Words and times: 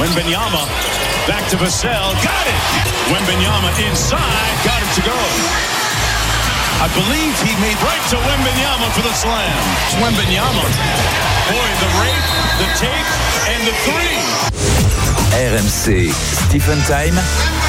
Wembenyama 0.00 0.64
back 1.26 1.48
to 1.50 1.56
Vassell. 1.56 2.12
Got 2.24 2.46
it. 2.46 2.60
Wembenyama 3.12 3.70
inside. 3.86 4.54
Got 4.64 4.80
it 4.82 4.92
to 4.96 5.02
go. 5.02 5.18
I 6.82 6.88
believe 6.98 7.34
he 7.46 7.52
made 7.60 7.78
right 7.82 8.04
to 8.10 8.16
Wembenyama 8.16 8.90
for 8.96 9.02
the 9.02 9.14
slam. 9.14 9.62
Wembenyama. 10.02 10.64
Boy, 11.48 11.68
the 11.78 11.90
rape, 12.02 12.28
the 12.58 12.68
tape, 12.80 13.10
and 13.52 13.60
the 13.68 13.74
three. 13.86 14.18
RMC 15.32 16.12
Stephen 16.12 16.78
Time. 16.90 17.61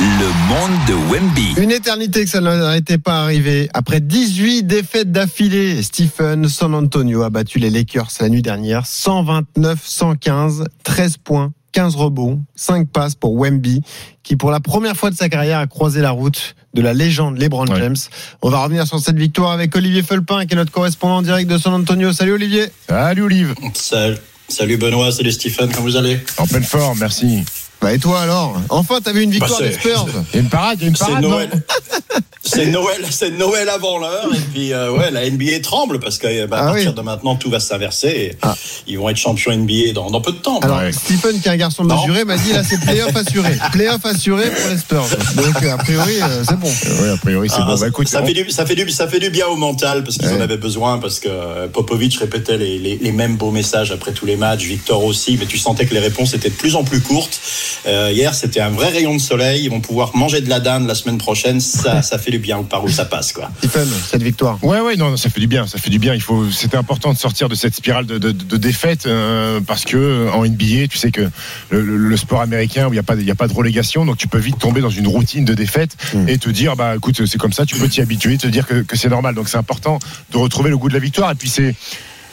Le 0.00 0.28
monde 0.48 0.70
de 0.88 0.94
Wemby. 1.12 1.54
Une 1.60 1.70
éternité 1.70 2.24
que 2.24 2.30
ça 2.30 2.40
n'était 2.74 2.96
pas 2.96 3.22
arrivé. 3.22 3.68
Après 3.74 4.00
18 4.00 4.62
défaites 4.62 5.12
d'affilée, 5.12 5.82
Stephen 5.82 6.48
San 6.48 6.74
Antonio 6.74 7.22
a 7.22 7.28
battu 7.28 7.58
les 7.58 7.68
Lakers 7.68 8.08
la 8.20 8.30
nuit 8.30 8.40
dernière. 8.40 8.84
129-115, 8.86 10.64
13 10.84 11.16
points, 11.18 11.52
15 11.72 11.96
rebonds, 11.96 12.42
5 12.56 12.88
passes 12.88 13.14
pour 13.14 13.34
Wemby, 13.38 13.82
qui 14.22 14.36
pour 14.36 14.50
la 14.50 14.60
première 14.60 14.96
fois 14.96 15.10
de 15.10 15.16
sa 15.16 15.28
carrière 15.28 15.58
a 15.58 15.66
croisé 15.66 16.00
la 16.00 16.12
route 16.12 16.54
de 16.72 16.80
la 16.80 16.94
légende 16.94 17.36
LeBron 17.38 17.66
Ouais. 17.66 17.78
James. 17.78 17.96
On 18.40 18.48
va 18.48 18.62
revenir 18.64 18.86
sur 18.86 19.00
cette 19.00 19.18
victoire 19.18 19.50
avec 19.52 19.76
Olivier 19.76 20.02
Felpin, 20.02 20.46
qui 20.46 20.54
est 20.54 20.56
notre 20.56 20.72
correspondant 20.72 21.16
en 21.16 21.22
direct 21.22 21.50
de 21.50 21.58
San 21.58 21.74
Antonio. 21.74 22.12
Salut 22.14 22.32
Olivier. 22.32 22.66
Salut 22.88 23.22
Olive. 23.22 23.54
Salut, 23.74 24.16
salut 24.48 24.78
Benoît, 24.78 25.12
salut 25.12 25.32
Stephen, 25.32 25.68
comment 25.70 25.82
vous 25.82 25.96
allez? 25.96 26.18
En 26.38 26.46
pleine 26.46 26.64
forme, 26.64 26.98
merci. 27.00 27.44
Bah 27.80 27.92
et 27.94 27.98
toi 27.98 28.20
alors? 28.20 28.60
Enfin, 28.68 28.98
t'as 29.02 29.12
vu 29.12 29.22
une 29.22 29.30
victoire 29.30 29.58
Bah, 29.60 29.66
des 29.66 29.72
c'est- 29.72 29.78
Spurs. 29.80 30.06
Il 30.32 30.34
y 30.34 30.38
a 30.38 30.42
une 30.42 30.48
parade, 30.50 30.78
il 30.80 30.82
y 30.82 30.86
a 30.86 30.88
une 30.90 30.96
C'est 30.96 31.06
parade. 31.06 31.22
non 31.22 31.30
Noël. 31.30 31.50
C'est 32.42 32.66
Noël, 32.66 33.04
c'est 33.10 33.32
Noël 33.36 33.68
avant 33.68 33.98
l'heure 33.98 34.28
et 34.34 34.38
puis 34.52 34.72
euh, 34.72 34.90
ouais 34.92 35.10
la 35.10 35.28
NBA 35.28 35.60
tremble 35.62 36.00
parce 36.00 36.16
que 36.16 36.46
bah, 36.46 36.56
à 36.56 36.60
Ah 36.62 36.66
partir 36.72 36.88
oui. 36.90 36.94
de 36.96 37.00
maintenant 37.02 37.36
tout 37.36 37.50
va 37.50 37.60
s'inverser 37.60 38.34
Ah. 38.40 38.56
ils 38.86 38.98
vont 38.98 39.10
être 39.10 39.18
champions 39.18 39.52
NBA 39.54 39.92
dans, 39.94 40.08
dans 40.10 40.22
peu 40.22 40.32
de 40.32 40.38
temps. 40.38 40.58
Alors, 40.60 40.78
Ouais. 40.78 40.90
Stephen, 40.90 41.38
qui 41.38 41.48
est 41.48 41.52
un 41.52 41.56
garçon 41.58 41.84
Non. 41.84 42.00
mesuré, 42.00 42.24
m'a 42.24 42.38
dit 42.38 42.52
là, 42.54 42.62
c'est 42.64 42.80
playoff 42.80 43.14
assuré. 43.14 43.50
Playoff 43.72 44.06
assuré 44.06 44.44
pour 44.50 44.70
les 44.70 44.78
Spurs. 44.78 45.04
Donc, 45.36 45.62
a 45.64 45.76
priori, 45.76 46.14
euh, 46.22 46.42
c'est 46.48 46.56
bon. 46.58 46.72
Oui, 47.02 47.08
a 47.10 47.16
priori, 47.18 47.48
c'est 47.50 47.56
Ah, 47.58 47.66
bon. 47.66 47.76
ça, 47.76 47.82
Bah, 47.82 47.88
écoute, 47.88 48.08
ça 48.08 48.22
on- 48.22 48.26
fait 48.26 48.32
du, 48.32 48.50
ça, 48.50 48.64
fait 48.64 48.74
du, 48.74 48.88
ça 48.90 49.06
fait 49.06 49.20
du 49.20 49.28
bien 49.28 49.46
au 49.46 49.56
mental 49.56 50.02
parce 50.02 50.16
qu'ils 50.16 50.28
Ouais. 50.28 50.38
en 50.38 50.40
avaient 50.40 50.56
besoin 50.56 50.98
parce 50.98 51.20
que 51.20 51.28
euh, 51.28 51.68
Popovic 51.68 52.16
répétait 52.16 52.56
les, 52.56 52.78
les, 52.78 52.96
les 52.96 53.12
mêmes 53.12 53.36
beaux 53.36 53.50
messages 53.50 53.92
après 53.92 54.12
tous 54.12 54.24
les 54.24 54.36
matchs, 54.36 54.64
Victor 54.64 55.04
aussi, 55.04 55.36
mais 55.38 55.44
tu 55.46 55.58
sentais 55.58 55.84
que 55.84 55.92
les 55.92 56.00
réponses 56.00 56.32
étaient 56.32 56.48
de 56.50 56.54
plus 56.54 56.74
en 56.74 56.84
plus 56.84 57.02
courtes. 57.02 57.38
Euh, 57.86 58.10
hier, 58.12 58.34
c'était 58.34 58.60
un 58.60 58.70
vrai 58.70 58.88
rayon 58.88 59.14
de 59.14 59.20
soleil. 59.20 59.64
Ils 59.64 59.70
vont 59.70 59.80
pouvoir 59.82 60.16
manger 60.16 60.40
de 60.40 60.48
la 60.48 60.58
dinde 60.60 60.86
la 60.88 60.94
semaine 60.94 61.18
prochaine. 61.18 61.60
Ça, 61.60 62.00
ça 62.02 62.16
fait 62.18 62.29
du 62.30 62.38
bien 62.38 62.62
par 62.62 62.84
où 62.84 62.88
ça 62.88 63.04
passe 63.04 63.32
quoi. 63.32 63.50
Stephen, 63.58 63.88
cette 64.10 64.22
victoire. 64.22 64.58
Ouais, 64.62 64.80
ouais, 64.80 64.96
non, 64.96 65.16
ça 65.16 65.30
fait 65.30 65.40
du 65.40 65.46
bien, 65.46 65.66
ça 65.66 65.78
fait 65.78 65.90
du 65.90 65.98
bien. 65.98 66.14
Il 66.14 66.22
faut, 66.22 66.50
c'était 66.50 66.76
important 66.76 67.12
de 67.12 67.18
sortir 67.18 67.48
de 67.48 67.54
cette 67.54 67.74
spirale 67.74 68.06
de, 68.06 68.18
de, 68.18 68.30
de 68.32 68.56
défaite 68.56 69.06
euh, 69.06 69.60
parce 69.66 69.84
que 69.84 70.28
en 70.32 70.44
NBA, 70.44 70.88
tu 70.88 70.98
sais 70.98 71.10
que 71.10 71.22
le, 71.70 71.80
le- 71.82 71.96
le 71.96 72.16
sport 72.16 72.40
américain 72.40 72.86
où 72.86 72.90
il 72.90 72.92
n'y 72.94 72.98
a 72.98 73.02
pas, 73.02 73.14
il 73.16 73.24
y 73.26 73.30
a 73.30 73.34
pas 73.34 73.48
de 73.48 73.52
relégation, 73.54 74.04
donc 74.04 74.16
tu 74.18 74.28
peux 74.28 74.38
vite 74.38 74.58
tomber 74.58 74.80
dans 74.80 74.90
une 74.90 75.06
routine 75.08 75.44
de 75.44 75.54
défaite 75.54 75.96
Mm. 76.14 76.28
et 76.28 76.38
te 76.38 76.50
dire, 76.50 76.76
bah, 76.76 76.94
écoute, 76.96 77.24
c'est 77.26 77.38
comme 77.38 77.52
ça, 77.52 77.64
tu 77.66 77.76
peux 77.76 77.88
t'y 77.88 78.00
habituer, 78.00 78.36
te 78.38 78.46
dire 78.46 78.66
que, 78.66 78.82
que 78.82 78.96
c'est 78.96 79.08
normal. 79.08 79.34
Donc 79.34 79.48
c'est 79.48 79.58
important 79.58 79.98
de 80.32 80.38
retrouver 80.38 80.70
le 80.70 80.76
goût 80.78 80.88
de 80.88 80.94
la 80.94 81.00
victoire. 81.00 81.30
Et 81.30 81.34
puis 81.34 81.48
c'est, 81.48 81.74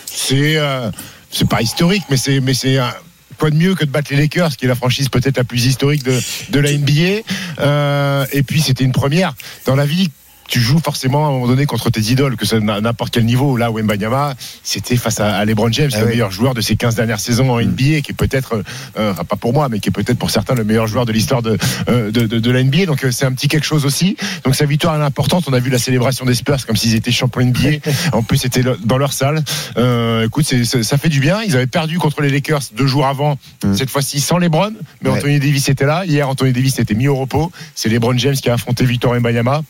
c'est, 0.05 0.57
euh, 0.57 0.89
c'est 1.31 1.47
pas 1.47 1.61
historique, 1.61 2.03
mais 2.09 2.17
c'est, 2.17 2.39
mais 2.39 2.53
c'est 2.53 2.77
un- 2.77 2.93
Quoi 3.37 3.49
de 3.49 3.55
mieux 3.55 3.75
que 3.75 3.85
de 3.85 3.89
battre 3.89 4.11
les 4.11 4.17
Lakers, 4.17 4.55
qui 4.57 4.65
est 4.65 4.67
la 4.67 4.75
franchise 4.75 5.09
peut-être 5.09 5.37
la 5.37 5.43
plus 5.43 5.65
historique 5.65 6.03
de, 6.03 6.19
de 6.49 6.59
la 6.59 6.71
NBA. 6.71 7.23
Euh, 7.59 8.25
et 8.31 8.43
puis 8.43 8.61
c'était 8.61 8.83
une 8.83 8.91
première 8.91 9.33
dans 9.65 9.75
la 9.75 9.85
vie. 9.85 10.09
Tu 10.47 10.59
joues 10.59 10.79
forcément 10.79 11.25
à 11.25 11.29
un 11.29 11.31
moment 11.31 11.47
donné 11.47 11.65
contre 11.65 11.89
tes 11.89 11.99
idoles, 12.01 12.35
que 12.37 12.45
ce 12.45 12.55
n'importe 12.55 13.13
quel 13.13 13.25
niveau. 13.25 13.57
Là, 13.57 13.69
Wembanyama, 13.71 14.35
c'était 14.63 14.95
face 14.95 15.19
à, 15.19 15.43
LeBron 15.45 15.71
James, 15.71 15.89
Ah 15.93 15.99
le 15.99 16.05
oui. 16.05 16.11
meilleur 16.11 16.31
joueur 16.31 16.53
de 16.53 16.61
ces 16.61 16.75
15 16.75 16.95
dernières 16.95 17.19
saisons 17.19 17.51
en 17.51 17.59
NBA, 17.61 18.01
qui 18.01 18.11
est 18.11 18.15
peut-être, 18.17 18.55
euh, 18.55 18.63
euh, 18.97 19.13
pas 19.13 19.35
pour 19.35 19.53
moi, 19.53 19.67
mais 19.69 19.79
qui 19.79 19.89
est 19.89 19.91
peut-être 19.91 20.17
pour 20.17 20.31
certains 20.31 20.55
le 20.55 20.63
meilleur 20.63 20.87
joueur 20.87 21.05
de 21.05 21.11
l'histoire 21.11 21.41
de, 21.41 21.57
euh, 21.89 22.11
de, 22.11 22.25
de, 22.25 22.39
de 22.39 22.51
la 22.51 22.63
NBA. 22.63 22.85
Donc 22.85 23.03
euh, 23.03 23.11
c'est 23.11 23.25
un 23.25 23.31
petit 23.33 23.47
quelque 23.47 23.65
chose 23.65 23.85
aussi. 23.85 24.15
Donc 24.45 24.55
sa 24.55 24.65
victoire 24.65 24.95
elle 24.95 25.01
est 25.01 25.05
importante. 25.05 25.45
On 25.47 25.53
a 25.53 25.59
vu 25.59 25.69
la 25.69 25.79
célébration 25.79 26.25
des 26.25 26.33
Spurs 26.35 26.65
comme 26.65 26.75
s'ils 26.77 26.95
étaient 26.95 27.11
champions 27.11 27.41
NBA. 27.45 27.77
En 28.13 28.23
plus, 28.23 28.37
c'était 28.37 28.63
dans 28.85 28.97
leur 28.97 29.13
salle. 29.13 29.43
Euh, 29.77 30.25
écoute, 30.25 30.45
ça 30.45 30.97
fait 30.97 31.09
du 31.09 31.19
bien. 31.19 31.41
Ils 31.43 31.55
avaient 31.55 31.67
perdu 31.67 31.99
contre 31.99 32.21
les 32.21 32.29
Lakers 32.29 32.61
deux 32.75 32.87
jours 32.87 33.05
avant. 33.05 33.37
Mm. 33.63 33.75
Cette 33.75 33.89
fois-ci 33.89 34.19
sans 34.21 34.37
LeBron, 34.37 34.71
mais 35.01 35.09
Ouais. 35.09 35.17
Anthony 35.17 35.39
Davis 35.39 35.69
était 35.69 35.85
là. 35.85 36.05
Hier, 36.05 36.27
Anthony 36.27 36.51
Davis 36.53 36.79
était 36.79 36.93
mis 36.95 37.07
au 37.07 37.15
repos. 37.15 37.51
C'est 37.75 37.89
LeBron 37.89 38.17
James 38.17 38.35
qui 38.35 38.49
a 38.49 38.53
affronté 38.53 38.85
Victor 38.85 39.11
Wembanyama. 39.11 39.61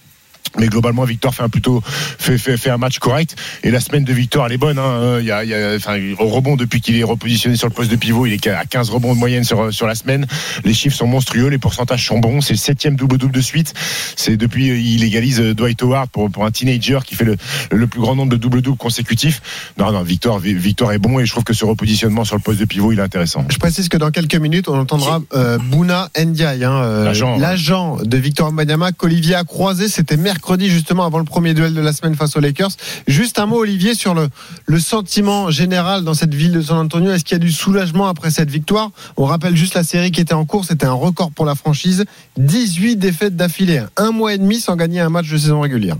Mais 0.57 0.67
globalement, 0.67 1.03
Victor 1.03 1.33
fait 1.33 1.43
un 1.43 1.49
plutôt 1.49 1.81
fait, 1.85 2.37
fait, 2.37 2.57
fait 2.57 2.69
un 2.69 2.77
match 2.77 2.99
correct. 2.99 3.35
Et 3.63 3.71
la 3.71 3.79
semaine 3.79 4.03
de 4.03 4.13
Victor, 4.13 4.45
elle 4.45 4.53
est 4.53 4.57
bonne. 4.57 4.79
Hein. 4.79 4.99
Euh, 5.01 5.19
Il 5.21 5.27
y 5.27 5.31
a, 5.31 5.43
il 5.43 5.49
y 5.49 5.53
a, 5.53 5.75
enfin, 5.75 5.97
au 6.19 6.27
rebond 6.27 6.55
depuis 6.55 6.81
qu'il 6.81 6.97
est 6.97 7.03
repositionné 7.03 7.55
sur 7.55 7.67
le 7.67 7.73
poste 7.73 7.91
de 7.91 7.95
pivot, 7.95 8.25
il 8.25 8.33
est 8.33 8.47
à 8.47 8.65
15 8.65 8.89
rebonds 8.89 9.13
de 9.13 9.19
moyenne 9.19 9.43
sur 9.43 9.73
sur 9.73 9.87
la 9.87 9.95
semaine. 9.95 10.25
Les 10.63 10.73
chiffres 10.73 10.95
sont 10.95 11.07
monstrueux, 11.07 11.47
les 11.49 11.57
pourcentages 11.57 12.05
sont 12.05 12.19
bons. 12.19 12.41
C'est 12.41 12.53
le 12.53 12.59
septième 12.59 12.95
double 12.95 13.17
double 13.17 13.33
de 13.33 13.41
suite. 13.41 13.73
C'est 14.15 14.37
depuis 14.37 14.69
euh, 14.69 14.77
il 14.77 15.03
égalise 15.03 15.39
euh, 15.39 15.53
Dwight 15.53 15.81
Howard 15.81 16.09
pour 16.09 16.29
pour 16.31 16.45
un 16.45 16.51
teenager 16.51 16.99
qui 17.05 17.15
fait 17.15 17.25
le 17.25 17.37
le 17.71 17.87
plus 17.87 17.99
grand 17.99 18.15
nombre 18.15 18.31
de 18.31 18.37
double 18.37 18.61
double 18.61 18.77
consécutifs. 18.77 19.41
Non, 19.77 19.91
non, 19.91 20.03
Victor, 20.03 20.39
Victor 20.39 20.91
est 20.91 20.97
bon 20.99 21.19
et 21.19 21.25
je 21.25 21.31
trouve 21.31 21.43
que 21.43 21.53
ce 21.53 21.65
repositionnement 21.65 22.25
sur 22.25 22.35
le 22.35 22.41
poste 22.41 22.59
de 22.59 22.65
pivot, 22.65 22.91
il 22.91 22.99
est 22.99 23.03
intéressant. 23.03 23.45
Je 23.49 23.57
précise 23.57 23.89
que 23.89 23.97
dans 23.97 24.11
quelques 24.11 24.35
minutes, 24.35 24.69
on 24.69 24.79
entendra 24.79 25.21
euh, 25.33 25.57
Bouna 25.57 26.09
Ndiaye, 26.17 26.63
hein, 26.63 26.81
euh, 26.83 27.37
L'agent, 27.39 27.97
de 28.03 28.17
Victor 28.17 28.47
Wembanyama 28.47 28.91
qu'Olivier 28.91 29.35
a 29.35 29.43
croisé. 29.43 29.87
C'était 29.87 30.17
mercredi, 30.17 30.36
justement, 30.59 31.05
avant 31.05 31.19
le 31.19 31.25
premier 31.25 31.53
duel 31.53 31.73
de 31.73 31.81
la 31.81 31.93
semaine 31.93 32.15
face 32.15 32.35
aux 32.35 32.39
Lakers. 32.39 32.71
Juste 33.07 33.39
un 33.39 33.45
mot, 33.45 33.59
Olivier, 33.59 33.95
sur 33.95 34.13
le, 34.13 34.29
sentiment 34.79 35.49
général 35.51 36.03
dans 36.03 36.13
cette 36.13 36.33
ville 36.33 36.51
de 36.51 36.61
San 36.61 36.77
Antonio. 36.77 37.11
Est-ce 37.11 37.23
qu'il 37.23 37.35
y 37.35 37.41
a 37.41 37.43
du 37.43 37.51
soulagement 37.51 38.07
après 38.07 38.31
cette 38.31 38.49
victoire? 38.49 38.91
On 39.17 39.25
rappelle 39.25 39.55
juste 39.55 39.73
la 39.73 39.83
série 39.83 40.11
qui 40.11 40.21
était 40.21 40.33
en 40.33 40.45
cours. 40.45 40.65
C'était 40.65 40.85
un 40.85 40.93
record 40.93 41.31
pour 41.31 41.45
la 41.45 41.55
franchise. 41.55 42.05
18 42.37 42.97
défaites 42.97 43.35
d'affilée. 43.35 43.83
Un 43.97 44.11
mois 44.11 44.33
et 44.33 44.37
demi 44.37 44.59
sans 44.59 44.75
gagner 44.75 44.99
un 44.99 45.09
match 45.09 45.29
de 45.29 45.37
saison 45.37 45.61
régulière. 45.61 45.97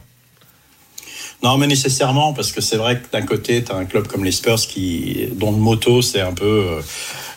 Non, 1.43 1.57
mais 1.57 1.67
nécessairement, 1.67 2.33
parce 2.33 2.51
que 2.51 2.61
c'est 2.61 2.77
vrai 2.77 2.99
que 2.99 3.11
d'un 3.11 3.21
côté, 3.21 3.63
tu 3.63 3.71
as 3.71 3.75
un 3.75 3.85
club 3.85 4.07
comme 4.07 4.23
les 4.23 4.31
Spurs 4.31 4.61
qui, 4.61 5.27
dont 5.33 5.51
le 5.51 5.57
motto, 5.57 6.01
c'est 6.01 6.21
un 6.21 6.33
peu. 6.33 6.45
euh, 6.45 6.81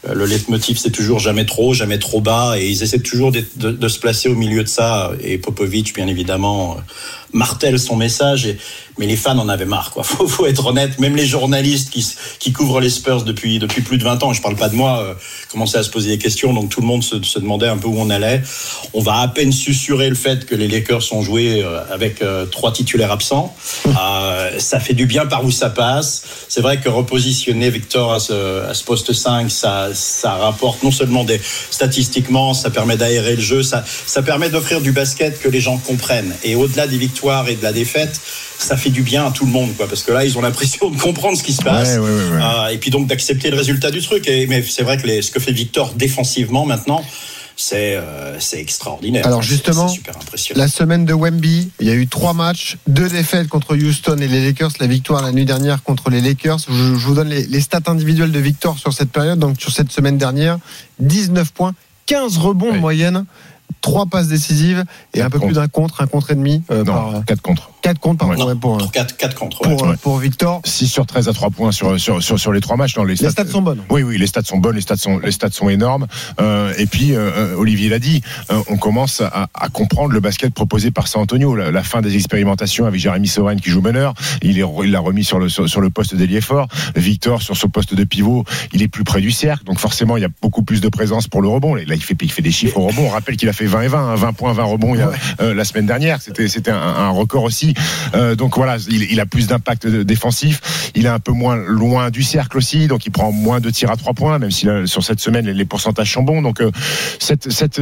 le 0.09 0.25
leitmotiv, 0.25 0.79
c'est 0.79 0.91
toujours 0.91 1.19
jamais 1.19 1.45
trop, 1.45 1.75
jamais 1.75 1.99
trop 1.99 2.21
bas, 2.21 2.55
et 2.59 2.69
ils 2.69 2.83
essaient 2.83 3.01
toujours 3.01 3.33
de, 3.33 3.89
se 3.89 3.99
placer 3.99 4.29
au 4.29 4.35
milieu 4.35 4.63
de 4.63 4.69
ça. 4.69 5.13
Et 5.21 5.39
Popovic, 5.39 5.95
bien 5.95 6.07
évidemment, 6.07 6.77
euh, 6.77 6.81
martèle 7.33 7.79
son 7.79 7.97
message, 7.97 8.47
et, 8.47 8.59
mais 8.99 9.07
les 9.07 9.17
fans 9.17 9.39
en 9.39 9.49
avaient 9.49 9.65
marre, 9.65 9.91
quoi. 9.91 10.03
Faut, 10.11 10.27
faut 10.27 10.47
être 10.47 10.67
honnête. 10.67 10.99
Même 10.99 11.17
les 11.17 11.27
journalistes 11.27 11.91
qui, 11.91 12.07
qui 12.39 12.53
couvrent 12.53 12.81
les 12.81 12.91
Spurs 12.91 13.23
depuis, 13.23 13.59
depuis 13.59 13.83
plus 13.83 13.97
de 13.97 14.05
20 14.05 14.23
ans, 14.25 14.33
je 14.33 14.43
parle 14.43 14.57
pas 14.57 14.69
de 14.69 14.75
moi, 14.75 15.01
euh, 15.01 15.15
commençaient 15.51 15.79
à 15.79 15.83
se 15.83 15.91
poser 15.91 16.11
des 16.11 16.19
questions, 16.19 16.53
donc 16.53 16.69
tout 16.69 16.81
le 16.81 16.87
monde 16.87 17.03
se, 17.03 17.23
se 17.23 17.39
demandait 17.39 17.69
un 17.69 17.79
peu 17.79 17.89
où 17.89 17.99
on 17.99 18.11
allait. 18.11 18.43
On 18.93 19.01
va 19.01 19.21
à 19.21 19.29
peine 19.29 19.53
susurrer 19.53 20.09
le 20.09 20.15
fait 20.15 20.47
que 20.47 20.55
les 20.55 20.69
Lakers 20.69 21.13
ont 21.13 21.23
joué 21.23 21.63
euh, 21.63 21.81
avec 21.91 22.23
euh, 22.23 22.47
trois 22.47 22.73
titulaires 22.73 23.13
absents. 23.13 23.55
Euh, 23.87 24.59
ça 24.59 24.81
fait 24.81 24.95
du 24.95 25.07
bien 25.07 25.27
par 25.27 25.45
où 25.45 25.51
ça 25.51 25.71
passe. 25.71 26.23
C'est 26.49 26.61
vrai 26.61 26.81
que 26.81 26.89
repositionner 26.89 27.71
Victor 27.71 28.13
à 28.13 28.21
ce, 28.21 28.69
à 28.69 28.75
ce 28.75 28.85
poste 28.85 29.13
5, 29.13 29.51
ça, 29.51 29.89
ça 29.95 30.33
rapporte 30.35 30.83
non 30.83 30.91
seulement 30.91 31.25
des 31.25 31.41
statistiquement, 31.71 32.55
ça 32.55 32.71
permet 32.71 32.97
d'aérer 32.97 33.37
le 33.37 33.43
jeu, 33.43 33.63
ça, 33.63 33.85
ça 34.07 34.23
permet 34.23 34.51
d'offrir 34.51 34.81
du 34.81 34.93
basket 34.93 35.41
que 35.41 35.49
les 35.49 35.61
gens 35.61 35.79
comprennent. 35.79 36.35
Et 36.43 36.55
au-delà 36.55 36.87
des 36.87 36.99
victoires 36.99 37.20
et 37.49 37.55
de 37.57 37.63
la 37.63 37.73
défaite, 37.73 38.21
ça 38.59 38.77
fait 38.77 38.91
du 38.91 39.03
bien 39.03 39.27
à 39.27 39.31
tout 39.31 39.45
le 39.47 39.53
monde, 39.53 39.71
quoi, 39.77 39.87
parce 39.89 40.03
que 40.03 40.13
là, 40.13 40.25
ils 40.25 40.37
ont 40.39 40.43
l'impression 40.43 40.91
de 40.91 40.97
comprendre 41.01 41.37
ce 41.37 41.43
qui 41.43 41.53
se 41.53 41.63
passe. 41.63 41.91
Ouais, 41.95 41.99
ouais, 41.99 42.11
ouais, 42.11 42.31
ouais. 42.37 42.43
Euh, 42.43 42.69
et 42.69 42.79
puis 42.79 42.91
donc 42.91 43.07
d'accepter 43.07 43.51
le 43.51 43.57
résultat 43.57 43.91
du 43.91 44.01
truc. 44.03 44.27
Et, 44.29 44.47
mais 44.47 44.63
c'est 44.63 44.83
vrai 44.83 44.97
que 44.97 45.07
les- 45.07 45.23
ce 45.23 45.31
que 45.31 45.41
fait 45.41 45.53
Victor 45.53 45.93
défensivement 45.95 46.65
maintenant, 46.67 47.05
c'est 47.57 47.97
euh, 47.97 48.39
c'est 48.41 48.59
extraordinaire. 48.59 49.27
Alors, 49.27 49.43
justement, 49.43 49.87
c'est 49.89 49.97
super 49.97 50.17
impressionnant. 50.17 50.59
La 50.63 50.69
semaine 50.69 51.05
de 51.05 51.13
Wemby, 51.13 51.71
il 51.81 51.87
y 51.87 51.91
a 51.91 51.95
eu 51.95 52.07
trois 52.07 52.33
matchs, 52.33 52.79
deux 52.87 53.09
défaites 53.09 53.49
contre 53.49 53.77
Houston 53.77 54.17
et 54.17 54.29
les 54.29 54.43
Lakers, 54.45 54.71
la 54.81 54.87
victoire 54.87 55.23
la 55.23 55.31
nuit 55.33 55.45
dernière 55.45 55.83
contre 55.83 56.09
les 56.09 56.23
Lakers. 56.23 56.59
Je, 56.69 56.73
je 56.73 57.07
vous 57.07 57.15
donne 57.15 57.29
les, 57.29 57.47
les 57.47 57.61
stats 57.61 57.81
individuelles 57.87 58.33
de 58.33 58.39
Victor 58.41 58.79
sur 58.79 58.95
cette 58.95 59.11
période, 59.13 59.39
donc 59.39 59.61
sur 59.61 59.73
cette 59.73 59.93
semaine 59.93 60.17
dernière, 60.17 60.59
19 61.01 61.53
points, 61.53 61.75
15 62.07 62.39
rebonds 62.39 62.69
de 62.69 62.73
Ouais. 62.73 62.79
moyenne, 62.79 63.25
trois 63.81 64.07
passes 64.07 64.29
décisives 64.29 64.85
et 65.15 65.21
un 65.23 65.31
peu 65.31 65.39
Quatre 65.39 65.47
plus 65.47 65.55
d'un 65.55 65.69
contre, 65.69 66.01
un 66.03 66.07
contre 66.07 66.31
et 66.31 66.35
demi 66.35 66.63
euh, 66.71 66.85
par 66.85 67.13
Non, 67.13 67.23
4 67.23 67.41
contre. 67.43 67.71
4 67.83 67.99
contre 67.99 68.19
pardon, 68.27 68.43
Ouais. 68.45 68.53
ouais, 68.53 68.55
pour, 68.61 68.77
Pour 68.79 68.93
4, 68.93 69.17
4 69.17 69.35
contre. 69.35 69.67
ouais. 69.67 69.77
pour, 69.77 69.87
ouais. 69.89 69.97
pour 70.03 70.19
Victor. 70.19 70.61
6 70.65 70.87
sur 70.89 71.07
13 71.07 71.29
à 71.29 71.33
3 71.33 71.51
points 71.51 71.73
sur, 71.73 71.99
sur, 71.99 72.23
sur, 72.23 72.39
sur 72.39 72.53
les 72.53 72.61
trois 72.61 72.77
matchs. 72.77 72.97
Non, 72.97 73.05
les, 73.05 73.15
Les 73.15 73.31
stats 73.31 73.47
sont 73.47 73.63
bonnes. 73.63 73.83
Oui, 73.91 74.03
oui, 74.03 74.19
les 74.19 74.27
stats 74.27 74.43
sont 74.45 74.59
bonnes, 74.59 74.75
les 74.77 74.81
stats 74.83 74.97
sont, 74.97 75.19
les 75.19 75.33
stats 75.33 75.51
sont 75.51 75.69
énormes. 75.69 76.07
Euh, 76.41 76.73
et 76.79 76.87
puis, 76.87 77.15
euh, 77.15 77.31
euh, 77.35 77.55
Olivier 77.57 77.89
l'a 77.89 77.99
dit, 77.99 78.23
euh, 78.51 78.61
on 78.69 78.77
commence 78.77 79.21
à, 79.23 79.49
à 79.55 79.69
comprendre 79.69 80.13
le 80.13 80.21
basket 80.21 80.53
proposé 80.53 80.91
par 80.91 81.09
San 81.09 81.23
Antonio. 81.23 81.55
La, 81.55 81.71
la 81.71 81.83
fin 81.83 82.01
des 82.03 82.15
expérimentations 82.17 82.85
avec 82.87 83.01
Jérémy 83.01 83.29
Soren 83.29 83.61
qui 83.61 83.71
joue 83.71 83.81
meneur, 83.81 84.15
il 84.43 84.59
est- 84.59 84.65
il 84.85 84.91
l'a 84.91 85.01
remis 85.01 85.25
sur 85.25 85.39
le, 85.39 85.49
sur, 85.49 85.69
sur 85.69 85.81
le 85.81 85.91
poste 85.91 86.15
d'ailier 86.15 86.41
fort. 86.41 86.69
Victor 86.97 87.41
sur 87.43 87.57
son 87.57 87.69
poste 87.69 87.95
de 87.95 88.05
pivot, 88.05 88.45
il 88.73 88.83
est 88.83 88.89
plus 88.89 89.05
près 89.05 89.21
du 89.21 89.31
cercle, 89.31 89.65
donc 89.65 89.79
forcément 89.79 90.17
il 90.17 90.21
y 90.23 90.27
a 90.27 90.29
beaucoup 90.43 90.63
plus 90.63 90.81
de 90.81 90.89
présence 90.89 91.29
pour 91.29 91.41
le 91.43 91.49
rebond. 91.49 91.75
Là, 91.75 91.83
il 91.87 92.03
fait, 92.03 92.17
il 92.21 92.31
fait 92.31 92.43
des 92.43 92.51
chiffres 92.53 92.77
au 92.79 92.87
rebond. 92.89 93.07
On 93.07 93.11
rappelle 93.11 93.37
qu'il 93.37 93.49
a 93.49 93.53
fait 93.53 93.60
fait 93.61 93.67
20 93.67 93.83
et 93.83 93.89
20, 93.89 94.15
20 94.15 94.29
hein, 94.29 94.33
points, 94.33 94.53
20 94.53 94.63
rebonds 94.65 94.95
il 94.95 95.01
y 95.01 95.03
a, 95.03 95.11
euh, 95.41 95.55
la 95.55 95.65
semaine 95.65 95.87
dernière. 95.87 96.23
C'était 96.23 96.49
c'était 96.49 96.71
un, 96.71 96.77
un, 96.77 97.11
record 97.11 97.45
aussi. 97.45 97.75
Euh, 98.15 98.35
donc 98.35 98.57
voilà, 98.57 98.77
il, 98.89 99.03
il 99.03 99.21
a 99.21 99.27
plus 99.27 99.47
d'impact 99.47 99.87
défensif. 99.87 100.93
Il 100.95 101.07
est 101.07 101.11
un 101.11 101.19
peu 101.19 101.33
moins 101.33 101.57
loin 101.57 102.11
du 102.11 102.23
cercle 102.23 102.57
aussi, 102.57 102.87
donc 102.87 103.07
il 103.07 103.11
prend 103.11 103.33
moins 103.33 103.61
de 103.61 103.71
tirs 103.71 103.91
à 103.91 103.97
trois 103.97 104.15
points, 104.15 104.39
même 104.39 104.51
si 104.51 104.67
sur 104.87 105.05
cette 105.05 105.21
semaine 105.21 105.49
les 105.49 105.65
pourcentages 105.65 106.13
sont 106.13 106.23
bons. 106.23 106.43
Donc 106.43 106.63
cette 107.19 107.51
cette 107.53 107.81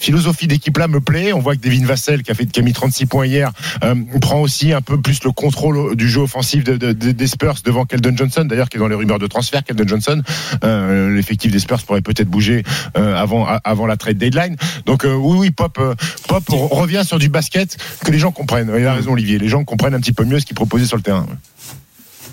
philosophie 0.00 0.46
d'équipe-là 0.46 0.88
me 0.88 1.00
plaît. 1.00 1.32
On 1.32 1.40
voit 1.40 1.54
que 1.54 1.60
Devin 1.60 1.84
Vassell, 1.84 2.22
qui 2.22 2.30
a, 2.30 2.34
fait, 2.34 2.46
qui 2.46 2.58
a 2.58 2.62
mis 2.62 2.72
36 2.72 3.06
points 3.06 3.26
hier, 3.26 3.52
euh, 3.84 3.94
prend 4.20 4.40
aussi 4.40 4.72
un 4.72 4.80
peu 4.80 5.00
plus 5.00 5.22
le 5.22 5.30
contrôle 5.30 5.94
du 5.94 6.08
jeu 6.08 6.22
offensif 6.22 6.64
de, 6.64 6.76
de, 6.76 6.92
des 6.92 7.26
Spurs 7.26 7.56
devant 7.64 7.84
Keldon 7.84 8.16
Johnson, 8.16 8.44
d'ailleurs, 8.44 8.68
qui 8.68 8.78
est 8.78 8.80
dans 8.80 8.88
les 8.88 8.94
rumeurs 8.94 9.18
de 9.18 9.26
transfert. 9.26 9.62
Keldon 9.62 9.86
Johnson, 9.86 10.22
euh, 10.64 11.14
l'effectif 11.14 11.52
des 11.52 11.58
Spurs 11.58 11.82
pourrait 11.84 12.00
peut-être 12.00 12.28
bouger 12.28 12.64
euh, 12.96 13.14
avant, 13.14 13.46
avant 13.64 13.86
la 13.86 13.96
trade 13.96 14.18
deadline. 14.18 14.56
Donc 14.86 15.04
euh, 15.04 15.14
oui, 15.14 15.36
oui, 15.38 15.50
Pop, 15.50 15.78
euh, 15.78 15.94
Pop 16.28 16.44
revient 16.48 17.02
sur 17.04 17.18
du 17.18 17.28
basket 17.28 17.76
que 18.04 18.10
les 18.10 18.18
gens 18.18 18.32
comprennent. 18.32 18.72
Il 18.76 18.86
a 18.86 18.94
raison, 18.94 19.12
Olivier. 19.12 19.38
Les 19.38 19.48
gens 19.48 19.64
comprennent 19.64 19.94
un 19.94 20.00
petit 20.00 20.12
peu 20.12 20.24
mieux 20.24 20.40
ce 20.40 20.46
qu'il 20.46 20.56
proposait 20.56 20.86
sur 20.86 20.96
le 20.96 21.02
terrain. 21.02 21.26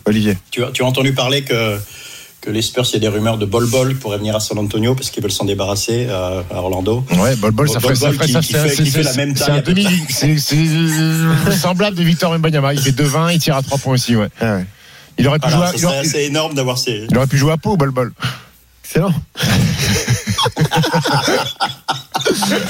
Olivier. 0.05 0.37
Tu 0.51 0.63
as, 0.63 0.71
tu 0.71 0.83
as 0.83 0.85
entendu 0.85 1.13
parler 1.13 1.41
que 1.41 1.77
que 2.47 2.51
les 2.53 2.61
Spurs, 2.61 2.85
il 2.87 2.93
y 2.93 2.95
a 2.95 2.99
des 2.99 3.07
rumeurs 3.09 3.37
de 3.37 3.45
Bol 3.45 3.67
Bol 3.67 3.93
pourrait 3.95 4.19
venir 4.19 4.33
à 4.33 4.39
San 4.39 4.57
Antonio 4.57 4.95
parce 4.95 5.09
qu'ils 5.09 5.21
veulent 5.21 5.33
s'en 5.33 5.43
débarrasser 5.43 6.07
à, 6.07 6.45
Orlando. 6.51 7.03
Ouais, 7.19 7.35
Bol 7.35 7.51
Bol, 7.51 7.67
ça, 7.67 7.81
ferait, 7.81 7.93
ça, 7.93 8.09
qui, 8.11 8.31
ça, 8.31 8.41
fait, 8.41 9.03
la 9.03 9.13
même 9.15 9.33
taille. 9.33 9.61
C'est 10.07 10.37
semblable 11.51 11.97
de 11.97 12.03
Victor 12.03 12.37
Mbanyama. 12.37 12.73
Il 12.73 12.79
fait 12.79 12.91
2-20, 12.91 13.33
il 13.33 13.39
tire 13.39 13.57
à 13.57 13.61
3 13.61 13.77
points 13.79 13.95
aussi, 13.95 14.15
ouais. 14.15 14.29
Ah 14.39 14.55
ouais. 14.55 14.65
Il 15.17 15.27
aurait 15.27 15.39
pu 15.39 15.47
Alors, 15.47 15.67
jouer. 15.67 15.77
C'est 15.77 15.97
assez 15.97 16.23
énorme 16.23 16.53
d'avoir 16.53 16.77
ces. 16.77 17.07
Il 17.09 17.17
aurait 17.17 17.27
pu 17.27 17.37
jouer 17.37 17.51
à 17.51 17.57
Pau, 17.57 17.75
Bol 17.75 17.91
Bol. 17.91 18.13
Excellent. 18.85 19.11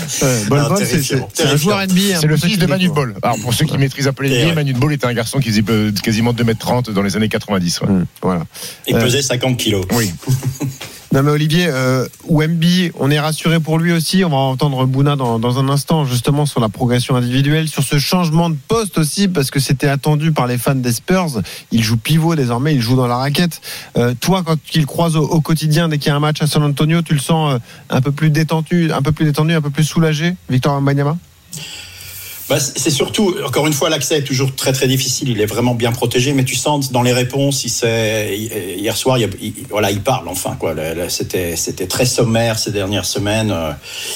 C'est 0.07 1.45
un 1.45 1.55
joueur 1.55 1.81
NBA. 1.85 2.19
C'est 2.19 2.27
le 2.27 2.37
fils 2.37 2.57
de 2.57 2.65
Manu 2.65 2.89
Bol. 2.89 3.15
Alors, 3.21 3.37
pour 3.39 3.53
ceux 3.53 3.65
qui 3.65 3.77
maîtrisent 3.77 4.07
un 4.07 4.13
peu 4.13 4.25
les 4.25 4.45
NBA, 4.45 4.55
Manu 4.55 4.73
Bol 4.73 4.93
était 4.93 5.07
un 5.07 5.13
garçon 5.13 5.39
qui 5.39 5.49
faisait 5.49 5.63
quasiment 6.01 6.33
2m30 6.33 6.91
dans 6.91 7.01
les 7.01 7.15
années 7.15 7.29
90. 7.29 7.81
Ouais. 7.81 7.87
Voilà. 8.21 8.45
Il 8.87 8.95
pesait 8.95 9.21
50 9.21 9.57
kilos. 9.57 9.85
Oui. 9.93 10.11
Non 11.13 11.23
mais 11.23 11.31
Olivier, 11.31 11.67
euh, 11.69 12.05
Wemby, 12.27 12.91
on 12.99 13.09
est 13.09 13.19
rassuré 13.19 13.61
pour 13.61 13.79
lui 13.79 13.93
aussi. 13.93 14.25
On 14.25 14.29
va 14.29 14.35
entendre 14.35 14.85
Bouna 14.85 15.15
dans, 15.15 15.59
un 15.59 15.69
instant 15.69 16.03
justement 16.03 16.45
sur 16.45 16.59
la 16.59 16.67
progression 16.67 17.15
individuelle, 17.15 17.69
sur 17.69 17.81
ce 17.83 17.97
changement 17.97 18.49
de 18.49 18.57
poste 18.67 18.97
aussi 18.97 19.29
parce 19.29 19.49
que 19.49 19.61
c'était 19.61 19.87
attendu 19.87 20.33
par 20.33 20.47
les 20.47 20.57
fans 20.57 20.75
des 20.75 20.91
Spurs. 20.91 21.41
Il 21.71 21.81
joue 21.81 21.95
pivot 21.95 22.35
désormais, 22.35 22.75
il 22.75 22.81
joue 22.81 22.97
dans 22.97 23.07
la 23.07 23.15
raquette. 23.15 23.61
Euh, 23.97 24.13
toi, 24.19 24.43
quand 24.45 24.57
il 24.73 24.85
croise 24.85 25.15
au, 25.15 25.23
au 25.23 25.39
quotidien 25.39 25.87
dès 25.87 25.97
qu'il 25.97 26.09
y 26.09 26.11
a 26.11 26.15
un 26.15 26.19
match 26.19 26.41
à 26.41 26.47
San 26.47 26.63
Antonio, 26.63 27.01
tu 27.01 27.13
le 27.13 27.19
sens 27.19 27.53
euh, 27.53 27.59
un 27.89 28.01
peu 28.01 28.11
plus 28.11 28.29
détendu, 28.29 28.91
un 28.91 29.01
peu 29.01 29.13
plus 29.13 29.25
détendu, 29.25 29.53
un 29.53 29.61
peu 29.61 29.69
plus 29.69 29.85
soulagé, 29.85 30.35
Victor 30.49 30.81
Mbanyama 30.81 31.17
bah, 32.49 32.59
c'est 32.59 32.89
surtout, 32.89 33.35
encore 33.45 33.67
une 33.67 33.73
fois, 33.73 33.89
l'accès 33.89 34.19
est 34.19 34.23
toujours 34.23 34.55
très 34.55 34.71
très 34.71 34.87
difficile. 34.87 35.29
Il 35.29 35.41
est 35.41 35.45
vraiment 35.45 35.75
bien 35.75 35.91
protégé, 35.91 36.31
mais 36.31 36.45
tu 36.45 36.55
sens 36.55 36.93
dans 36.93 37.01
les 37.01 37.11
réponses, 37.11 37.65
il 37.65 38.79
hier 38.79 38.95
soir, 38.95 39.17
il, 39.17 39.29
voilà, 39.69 39.91
il 39.91 40.01
parle 40.01 40.29
enfin 40.29 40.55
quoi. 40.57 40.73
C'était 41.09 41.57
c'était 41.57 41.87
très 41.87 42.05
sommaire 42.05 42.57
ces 42.57 42.71
dernières 42.71 43.05
semaines. 43.05 43.51
Euh, 43.51 43.71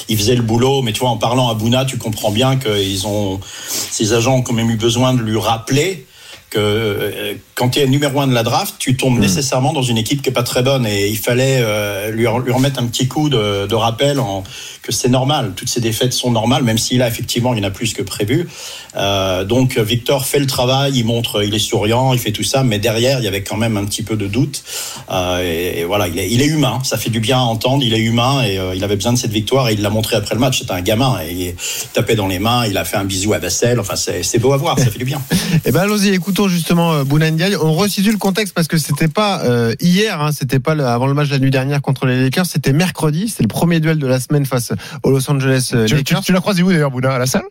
il 0.08 0.16
faisait 0.16 0.34
le 0.34 0.42
boulot, 0.42 0.80
mais 0.80 0.92
tu 0.92 1.00
vois, 1.00 1.10
en 1.10 1.18
parlant 1.18 1.50
à 1.50 1.54
Bouna, 1.54 1.84
tu 1.84 1.98
comprends 1.98 2.30
bien 2.30 2.56
qu'ils 2.56 3.06
ont, 3.06 3.38
ces 3.68 4.14
agents 4.14 4.36
ont 4.36 4.42
quand 4.42 4.54
même 4.54 4.70
eu 4.70 4.76
besoin 4.76 5.12
de 5.12 5.20
lui 5.20 5.38
rappeler 5.38 6.06
que 6.52 6.58
euh, 6.58 7.34
quand 7.54 7.70
tu 7.70 7.78
es 7.80 7.86
numéro 7.86 8.20
un 8.20 8.26
de 8.26 8.34
la 8.34 8.42
draft, 8.42 8.74
tu 8.78 8.94
tombes 8.94 9.16
hmm. 9.16 9.20
nécessairement 9.20 9.72
dans 9.72 9.82
une 9.82 9.96
équipe 9.96 10.20
qui 10.20 10.28
est 10.28 10.32
pas 10.32 10.42
très 10.42 10.62
bonne 10.62 10.84
et 10.86 11.08
il 11.08 11.16
fallait 11.16 11.60
euh, 11.60 12.10
lui, 12.10 12.26
lui, 12.44 12.52
remettre 12.52 12.78
un 12.78 12.86
petit 12.86 13.08
coup 13.08 13.30
de, 13.30 13.66
de 13.66 13.74
rappel 13.74 14.20
en, 14.20 14.44
que 14.82 14.92
c'est 14.92 15.08
normal. 15.08 15.52
Toutes 15.56 15.70
ces 15.70 15.80
défaites 15.80 16.12
sont 16.12 16.30
normales, 16.30 16.62
même 16.62 16.76
si 16.76 16.98
là 16.98 17.08
effectivement 17.08 17.54
il 17.54 17.62
y 17.62 17.64
en 17.64 17.68
a 17.68 17.70
plus 17.70 17.94
que 17.94 18.02
prévu. 18.02 18.48
Euh, 18.96 19.44
donc 19.44 19.78
Victor 19.78 20.26
fait 20.26 20.40
le 20.40 20.46
travail, 20.46 20.92
il 20.94 21.04
montre, 21.06 21.42
il 21.42 21.54
est 21.54 21.58
souriant, 21.58 22.12
il 22.12 22.18
fait 22.18 22.32
tout 22.32 22.42
ça, 22.42 22.64
mais 22.64 22.78
derrière 22.78 23.18
il 23.18 23.24
y 23.24 23.28
avait 23.28 23.42
quand 23.42 23.56
même 23.56 23.78
un 23.78 23.86
petit 23.86 24.02
peu 24.02 24.16
de 24.16 24.26
doute. 24.26 24.62
Euh, 25.10 25.42
et, 25.42 25.80
et, 25.80 25.84
voilà, 25.84 26.08
il 26.08 26.18
est, 26.18 26.30
il 26.30 26.42
est, 26.42 26.46
humain, 26.46 26.80
ça 26.84 26.98
fait 26.98 27.10
du 27.10 27.20
bien 27.20 27.38
à 27.38 27.42
entendre. 27.42 27.82
Il 27.82 27.94
est 27.94 28.00
humain 28.00 28.44
et 28.44 28.58
il 28.74 28.84
avait 28.84 28.96
besoin 28.96 29.14
de 29.14 29.18
cette 29.18 29.32
victoire 29.32 29.70
et 29.70 29.72
il 29.72 29.80
l'a 29.80 29.90
montré 29.90 30.16
après 30.16 30.34
le 30.34 30.40
match. 30.40 30.58
C'était 30.58 30.72
un 30.72 30.82
gamin 30.82 31.18
et 31.26 31.32
il 31.32 31.54
tapait 31.94 32.14
dans 32.14 32.26
les 32.26 32.38
mains, 32.38 32.66
il 32.66 32.76
a 32.76 32.84
fait 32.84 32.96
un 32.96 33.04
bisou 33.04 33.32
à 33.32 33.38
Vassel. 33.38 33.80
Enfin 33.80 33.94
c'est 33.96 34.38
beau 34.38 34.52
à 34.52 34.58
voir, 34.58 34.78
ça 34.78 34.90
fait 34.90 34.98
du 34.98 35.04
bien. 35.04 35.22
et 35.30 35.58
eh 35.66 35.72
ben 35.72 35.80
allons-y, 35.80 36.08
écoutons 36.08 36.41
justement 36.48 36.92
euh, 36.92 37.04
Bounandiaï. 37.04 37.56
On 37.56 37.72
resitue 37.74 38.12
le 38.12 38.18
contexte 38.18 38.54
parce 38.54 38.68
que 38.68 38.78
c'était 38.78 39.08
pas 39.08 39.42
euh, 39.44 39.74
hier, 39.80 40.20
hein, 40.20 40.30
c'était 40.32 40.60
pas 40.60 40.74
le, 40.74 40.86
avant 40.86 41.06
le 41.06 41.14
match 41.14 41.28
de 41.28 41.34
la 41.34 41.38
nuit 41.38 41.50
dernière 41.50 41.82
contre 41.82 42.06
les 42.06 42.20
Lakers, 42.22 42.46
c'était 42.46 42.72
mercredi, 42.72 43.28
c'était 43.28 43.44
le 43.44 43.48
premier 43.48 43.80
duel 43.80 43.98
de 43.98 44.06
la 44.06 44.20
semaine 44.20 44.46
face 44.46 44.72
aux 45.02 45.10
Los 45.10 45.30
Angeles 45.30 45.70
euh, 45.74 45.86
Lakers. 45.88 46.20
Tu, 46.20 46.26
tu 46.26 46.32
l'as 46.32 46.40
croisé 46.40 46.62
où 46.62 46.70
d'ailleurs, 46.70 46.90
Bouna, 46.90 47.14
à 47.14 47.18
la 47.18 47.26
salle? 47.26 47.42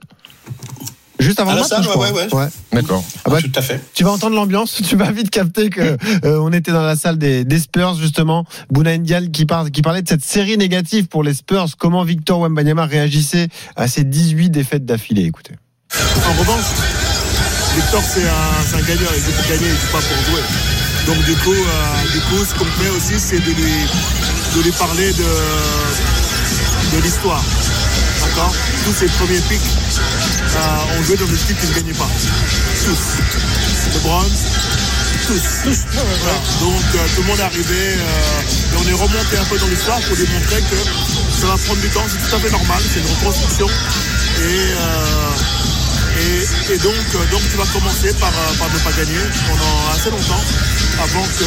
Juste 1.22 1.40
avant 1.40 1.52
à 1.52 1.56
le 1.56 1.60
match, 1.62 1.70
salle, 1.70 1.86
ouais, 1.88 2.12
ouais, 2.12 2.34
ouais. 2.34 2.48
D'accord. 2.74 3.04
Ah 3.26 3.30
bah, 3.30 3.38
tout 3.42 3.52
à 3.56 3.62
fait. 3.62 3.80
Tu 3.94 4.04
vas 4.04 4.12
entendre 4.12 4.36
l'ambiance. 4.36 4.82
Tu 4.92 4.96
vas 4.96 5.12
vite 5.12 5.30
capter 5.30 5.70
que 5.70 5.98
euh, 6.26 6.40
on 6.42 6.52
était 6.52 6.72
dans 6.72 6.82
la 6.82 6.96
salle 6.96 7.18
des, 7.18 7.46
des 7.46 7.60
Spurs 7.60 7.94
justement. 7.94 8.46
Bouna 8.72 8.98
Ndial 8.98 9.30
qui, 9.30 9.46
parle, 9.46 9.70
qui 9.70 9.82
parlait 9.84 10.02
de 10.02 10.10
cette 10.10 10.24
série 10.24 10.58
négative 10.58 11.08
pour 11.08 11.24
les 11.24 11.36
Spurs. 11.36 11.68
Comment 11.78 12.04
Victor 12.04 12.40
Wembanyama 12.40 12.86
réagissait 12.86 13.50
à 13.76 13.88
ces 13.88 14.04
18 14.04 14.50
défaites 14.50 14.86
d'affilée? 14.86 15.26
Écoutez. 15.26 15.54
En 15.94 16.40
revanche, 16.40 16.64
Victor 17.76 18.04
c'est 18.04 18.28
un, 18.28 18.78
un 18.78 18.82
gagnant. 18.82 19.10
Il 19.16 19.22
veut 19.24 19.32
pour 19.32 19.48
gagner, 19.48 19.68
il 19.68 19.80
joue 19.80 19.92
pas 19.92 20.02
pour 20.02 20.26
jouer. 20.26 20.44
Donc 21.08 21.24
du 21.26 21.36
coup, 21.38 21.52
euh, 21.54 22.12
du 22.12 22.20
coup, 22.22 22.46
ce 22.46 22.54
qu'on 22.54 22.66
fait 22.66 22.90
aussi, 22.90 23.20
c'est 23.20 23.40
de 23.40 23.52
lui, 23.52 23.74
de 24.56 24.62
lui 24.62 24.72
parler 24.72 25.12
de 25.14 25.26
de 26.96 27.02
l'histoire. 27.02 27.44
D'accord? 28.22 28.54
Tous 28.86 28.94
ces 28.94 29.08
premiers 29.08 29.40
pics 29.50 29.62
euh, 30.56 31.00
ont 31.00 31.04
joué 31.04 31.18
dans 31.18 31.26
des 31.26 31.42
équipes 31.42 31.60
qui 31.60 31.68
ne 31.68 31.74
gagnaient 31.74 31.98
pas. 31.98 32.10
Tous. 32.86 33.00
LeBron, 33.94 34.30
tous. 35.28 35.42
tous. 35.64 35.80
Voilà. 35.94 36.40
Donc 36.60 36.84
euh, 36.96 37.08
tout 37.16 37.22
le 37.22 37.28
monde 37.28 37.40
est 37.40 37.44
arrivé 37.44 37.94
et 37.94 38.76
on 38.78 38.88
est 38.88 38.94
remonté 38.94 39.38
un 39.38 39.46
peu 39.46 39.58
dans 39.58 39.68
l'histoire 39.68 40.00
pour 40.02 40.16
lui 40.16 40.28
montrer 40.28 40.62
que 40.62 40.76
ça 41.40 41.48
va 41.48 41.58
prendre 41.58 41.82
du 41.82 41.90
temps, 41.90 42.06
c'est 42.08 42.30
tout 42.30 42.36
à 42.36 42.40
fait 42.40 42.52
normal, 42.52 42.82
c'est 42.94 43.00
une 43.00 43.08
reconstruction. 43.18 43.68
Et, 43.68 44.74
et, 46.22 46.78
donc, 46.78 46.96
donc 47.32 47.42
tu 47.50 47.58
vas 47.58 47.66
commencer 47.74 48.14
par, 48.20 48.32
par 48.60 48.70
ne 48.70 48.80
pas 48.80 48.92
gagner 48.92 49.22
pendant 49.48 49.92
assez 49.94 50.10
longtemps 50.10 50.44
avant 51.04 51.24
que 51.24 51.46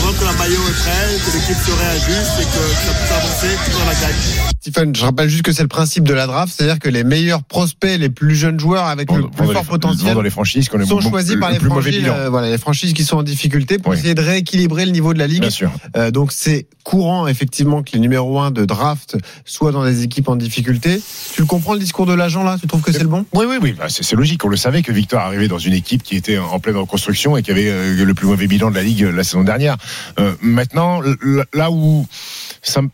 voit 0.00 0.12
que 0.12 0.24
la 0.24 0.32
maillot 0.32 0.68
est 0.68 0.82
prête, 0.82 1.24
que 1.24 1.36
l'équipe 1.36 1.56
se 1.64 1.72
réajuste 1.72 2.32
et 2.40 2.44
que 2.44 2.86
ça 2.86 2.94
puisse 2.94 3.12
avancer 3.12 3.56
dans 3.72 3.84
la 3.84 3.94
gagne. 3.94 4.55
Stephen, 4.66 4.96
je 4.96 5.04
rappelle 5.04 5.28
juste 5.28 5.44
que 5.44 5.52
c'est 5.52 5.62
le 5.62 5.68
principe 5.68 6.02
de 6.02 6.12
la 6.12 6.26
draft, 6.26 6.52
c'est-à-dire 6.56 6.80
que 6.80 6.88
les 6.88 7.04
meilleurs 7.04 7.44
prospects, 7.44 8.00
les 8.00 8.10
plus 8.10 8.34
jeunes 8.34 8.58
joueurs 8.58 8.86
avec 8.86 9.12
le 9.12 9.28
plus 9.28 9.46
fort 9.46 9.64
potentiel 9.64 10.12
dans 10.12 10.22
les 10.22 10.30
franchises 10.30 10.68
sont 10.86 11.00
choisis 11.00 11.36
par 11.36 11.52
les 11.52 11.60
franchises, 11.60 12.02
euh, 12.04 12.28
voilà, 12.28 12.50
les 12.50 12.58
franchises 12.58 12.92
qui 12.92 13.04
sont 13.04 13.18
en 13.18 13.22
difficulté 13.22 13.78
pour 13.78 13.92
oui. 13.92 13.98
essayer 13.98 14.16
de 14.16 14.22
rééquilibrer 14.22 14.84
le 14.84 14.90
niveau 14.90 15.14
de 15.14 15.20
la 15.20 15.28
ligue. 15.28 15.42
Bien 15.42 15.50
sûr. 15.50 15.70
Euh, 15.96 16.10
donc 16.10 16.32
c'est 16.32 16.66
courant 16.82 17.28
effectivement 17.28 17.84
que 17.84 17.92
les 17.92 18.00
numéros 18.00 18.40
1 18.40 18.50
de 18.50 18.64
draft 18.64 19.16
soient 19.44 19.70
dans 19.70 19.84
des 19.84 20.02
équipes 20.02 20.28
en 20.28 20.34
difficulté. 20.34 21.00
Tu 21.32 21.42
le 21.42 21.46
comprends 21.46 21.74
le 21.74 21.78
discours 21.78 22.06
de 22.06 22.14
l'agent 22.14 22.42
là? 22.42 22.56
Tu 22.60 22.66
trouves 22.66 22.82
que 22.82 22.90
c'est 22.90 23.04
le 23.04 23.08
bon? 23.08 23.24
Oui, 23.34 23.46
oui, 23.48 23.58
oui. 23.62 23.72
Bah, 23.78 23.86
c'est 23.88 24.16
logique. 24.16 24.44
On 24.44 24.48
le 24.48 24.56
savait 24.56 24.82
que 24.82 24.90
Victor 24.90 25.20
arrivait 25.20 25.46
dans 25.46 25.58
une 25.58 25.74
équipe 25.74 26.02
qui 26.02 26.16
était 26.16 26.38
en 26.38 26.58
pleine 26.58 26.76
reconstruction 26.76 27.36
et 27.36 27.44
qui 27.44 27.52
avait 27.52 27.68
euh, 27.68 28.04
le 28.04 28.14
plus 28.14 28.26
mauvais 28.26 28.48
bilan 28.48 28.70
de 28.70 28.74
la 28.74 28.82
ligue 28.82 29.02
la 29.02 29.22
saison 29.22 29.44
dernière. 29.44 29.76
Maintenant, 30.40 31.02
là 31.54 31.70
où 31.70 32.04
ça 32.62 32.82
me 32.82 32.88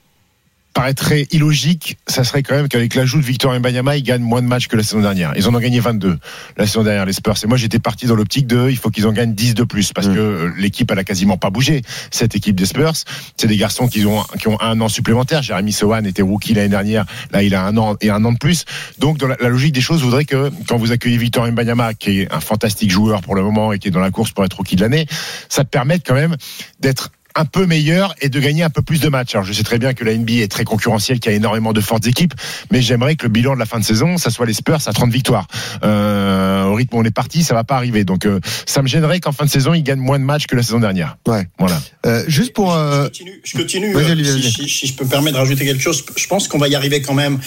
paraîtrait 0.72 1.26
illogique, 1.30 1.98
ça 2.06 2.24
serait 2.24 2.42
quand 2.42 2.54
même 2.54 2.68
qu'avec 2.68 2.94
l'ajout 2.94 3.18
de 3.18 3.24
Victor 3.24 3.58
Mbanyama, 3.58 3.96
ils 3.96 4.02
gagnent 4.02 4.22
moins 4.22 4.42
de 4.42 4.46
matchs 4.46 4.68
que 4.68 4.76
la 4.76 4.82
saison 4.82 5.00
dernière. 5.00 5.32
Ils 5.36 5.48
en 5.48 5.54
ont 5.54 5.58
gagné 5.58 5.80
22 5.80 6.18
la 6.56 6.66
saison 6.66 6.82
dernière, 6.82 7.06
les 7.06 7.12
Spurs. 7.12 7.36
Et 7.42 7.46
moi, 7.46 7.56
j'étais 7.56 7.78
parti 7.78 8.06
dans 8.06 8.14
l'optique 8.14 8.46
de, 8.46 8.68
il 8.70 8.76
faut 8.76 8.90
qu'ils 8.90 9.06
en 9.06 9.12
gagnent 9.12 9.34
10 9.34 9.54
de 9.54 9.64
plus, 9.64 9.92
parce 9.92 10.08
mmh. 10.08 10.14
que 10.14 10.52
l'équipe, 10.58 10.90
elle 10.90 10.98
a 10.98 11.04
quasiment 11.04 11.36
pas 11.36 11.50
bougé. 11.50 11.82
Cette 12.10 12.34
équipe 12.34 12.56
des 12.56 12.66
Spurs, 12.66 12.94
c'est 13.36 13.46
des 13.46 13.56
garçons 13.56 13.88
qui 13.88 14.04
ont, 14.06 14.22
qui 14.40 14.48
ont 14.48 14.60
un 14.60 14.80
an 14.80 14.88
supplémentaire. 14.88 15.42
Jérémy 15.42 15.72
Sohan 15.72 16.04
était 16.04 16.22
rookie 16.22 16.54
l'année 16.54 16.68
dernière. 16.68 17.04
Là, 17.32 17.42
il 17.42 17.54
a 17.54 17.64
un 17.64 17.76
an 17.76 17.96
et 18.00 18.10
un 18.10 18.24
an 18.24 18.32
de 18.32 18.38
plus. 18.38 18.64
Donc, 18.98 19.18
dans 19.18 19.28
la, 19.28 19.36
la 19.40 19.48
logique 19.48 19.72
des 19.72 19.80
choses 19.80 20.02
voudrait 20.02 20.24
que, 20.24 20.50
quand 20.68 20.76
vous 20.76 20.92
accueillez 20.92 21.18
Victor 21.18 21.46
Mbanyama, 21.46 21.94
qui 21.94 22.20
est 22.20 22.32
un 22.32 22.40
fantastique 22.40 22.90
joueur 22.90 23.20
pour 23.20 23.34
le 23.34 23.42
moment 23.42 23.72
et 23.72 23.78
qui 23.78 23.88
est 23.88 23.92
dans 23.92 24.00
la 24.00 24.10
course 24.10 24.32
pour 24.32 24.44
être 24.44 24.56
rookie 24.56 24.76
de 24.76 24.82
l'année, 24.82 25.06
ça 25.48 25.64
te 25.64 25.68
permette 25.68 26.02
quand 26.06 26.14
même 26.14 26.36
d'être 26.80 27.10
un 27.34 27.44
peu 27.44 27.66
meilleur 27.66 28.14
et 28.20 28.28
de 28.28 28.40
gagner 28.40 28.62
un 28.62 28.70
peu 28.70 28.82
plus 28.82 29.00
de 29.00 29.08
matchs. 29.08 29.34
Alors 29.34 29.44
je 29.44 29.52
sais 29.52 29.62
très 29.62 29.78
bien 29.78 29.94
que 29.94 30.04
la 30.04 30.16
NBA 30.16 30.34
est 30.34 30.50
très 30.50 30.64
concurrentielle, 30.64 31.20
qu'il 31.20 31.30
y 31.30 31.34
a 31.34 31.36
énormément 31.36 31.72
de 31.72 31.80
fortes 31.80 32.06
équipes, 32.06 32.34
mais 32.70 32.82
j'aimerais 32.82 33.16
que 33.16 33.24
le 33.24 33.30
bilan 33.30 33.54
de 33.54 33.58
la 33.58 33.66
fin 33.66 33.78
de 33.78 33.84
saison, 33.84 34.18
ça 34.18 34.30
soit 34.30 34.46
les 34.46 34.52
Spurs 34.52 34.86
à 34.86 34.92
30 34.92 35.10
victoires. 35.10 35.46
Euh, 35.84 36.64
au 36.64 36.74
rythme 36.74 36.96
où 36.96 37.00
on 37.00 37.04
est 37.04 37.10
parti, 37.10 37.42
ça 37.42 37.54
va 37.54 37.64
pas 37.64 37.76
arriver. 37.76 38.04
Donc 38.04 38.26
euh, 38.26 38.40
ça 38.66 38.82
me 38.82 38.88
gênerait 38.88 39.20
qu'en 39.20 39.32
fin 39.32 39.44
de 39.44 39.50
saison, 39.50 39.74
ils 39.74 39.82
gagnent 39.82 40.00
moins 40.00 40.18
de 40.18 40.24
matchs 40.24 40.46
que 40.46 40.56
la 40.56 40.62
saison 40.62 40.80
dernière. 40.80 41.16
Ouais. 41.26 41.46
Voilà. 41.58 41.80
Euh, 42.06 42.24
juste 42.28 42.52
pour. 42.52 42.72
Je 42.72 43.04
continue. 43.04 43.40
Je, 43.44 43.56
continue 43.56 43.94
-y. 43.94 44.52
Si, 44.52 44.68
si, 44.68 44.86
je 44.86 44.94
peux 44.94 45.04
me 45.04 45.10
permettre 45.10 45.36
de 45.36 45.42
rajouter 45.42 45.64
quelque 45.64 45.82
chose, 45.82 46.04
je 46.16 46.26
pense 46.26 46.48
qu'on 46.48 46.58
va 46.58 46.68
y 46.68 46.74
arriver 46.74 47.02
quand 47.02 47.14
même, 47.14 47.38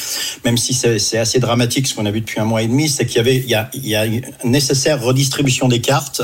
même 0.44 0.58
si 0.58 0.74
c'est 0.74 1.18
assez 1.18 1.40
dramatique 1.40 1.88
ce 1.88 1.96
qu'on 1.96 2.06
a 2.06 2.12
vu 2.12 2.22
depuis 2.22 2.40
un 2.40 2.46
mois 2.46 2.62
et 2.62 2.68
demi, 2.68 2.90
c'est 2.90 3.06
qu'il 3.06 3.18
y 3.18 3.20
avait, 3.20 3.38
il 3.38 3.50
y 3.50 3.56
a, 3.56 3.70
il 3.74 3.88
y 3.88 3.96
a 3.96 4.06
une 4.06 4.22
nécessaire 4.44 5.02
redistribution 5.02 5.68
des 5.68 5.82
cartes, 5.82 6.22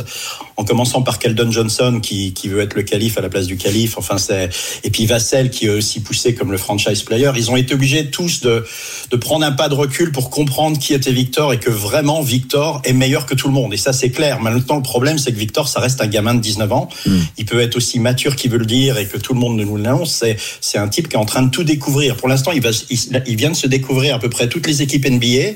en 0.57 0.63
commençant 0.63 1.01
par 1.01 1.19
Keldon 1.19 1.51
Johnson 1.51 1.99
qui, 2.01 2.33
qui 2.33 2.47
veut 2.47 2.61
être 2.61 2.75
le 2.75 2.83
calife 2.83 3.17
à 3.17 3.21
la 3.21 3.29
place 3.29 3.47
du 3.47 3.50
du 3.51 3.58
calife. 3.58 3.98
Enfin, 3.98 4.17
c'est 4.17 4.50
et 4.84 4.89
puis 4.89 5.05
Vassel 5.05 5.50
qui 5.50 5.65
est 5.65 5.70
aussi 5.70 6.00
poussé 6.00 6.34
comme 6.34 6.51
le 6.51 6.58
franchise 6.58 7.03
player. 7.03 7.31
Ils 7.36 7.51
ont 7.51 7.55
été 7.55 7.74
obligés 7.74 8.10
tous 8.10 8.41
de 8.41 8.65
de 9.12 9.15
prendre 9.17 9.46
un 9.46 9.51
pas 9.51 9.70
de 9.70 9.75
recul 9.75 10.12
pour 10.12 10.29
comprendre 10.29 10.79
qui 10.79 10.93
était 10.93 11.12
Victor 11.12 11.53
et 11.53 11.60
que 11.60 11.70
vraiment 11.70 12.22
Victor 12.22 12.81
est 12.86 12.93
meilleur 12.93 13.25
que 13.25 13.36
tout 13.36 13.48
le 13.48 13.53
monde. 13.53 13.74
Et 13.74 13.77
ça, 13.77 13.93
c'est 13.93 14.10
clair. 14.10 14.39
Maintenant, 14.39 14.77
le 14.77 14.81
problème, 14.81 15.17
c'est 15.17 15.31
que 15.31 15.39
Victor, 15.39 15.67
ça 15.67 15.79
reste 15.79 16.01
un 16.01 16.08
gamin 16.08 16.34
de 16.34 16.41
19 16.41 16.72
ans. 16.72 16.89
Il 17.38 17.46
peut 17.46 17.60
être 17.60 17.75
aussi 17.75 18.00
mature 18.00 18.36
qu'il 18.36 18.51
veut 18.51 18.58
le 18.58 18.65
dire 18.65 18.98
et 18.98 19.05
que 19.05 19.17
tout 19.17 19.34
le 19.34 19.39
monde 19.39 19.58
ne 19.58 19.63
nous 19.63 19.77
l'annonce. 19.77 20.13
C'est 20.13 20.38
c'est 20.62 20.77
un 20.77 20.88
type 20.88 21.10
qui 21.10 21.15
est 21.15 21.20
en 21.20 21.25
train 21.25 21.41
de 21.41 21.51
tout 21.51 21.63
découvrir. 21.63 22.15
Pour 22.15 22.27
l'instant, 22.27 22.51
il 22.51 22.62
va 22.62 22.70
il, 22.89 23.24
il 23.27 23.36
vient 23.36 23.51
de 23.51 23.55
se 23.55 23.67
découvrir 23.67 24.15
à 24.15 24.20
peu 24.20 24.29
près 24.29 24.48
toutes 24.48 24.67
les 24.67 24.81
équipes 24.81 25.05
NBA. 25.10 25.55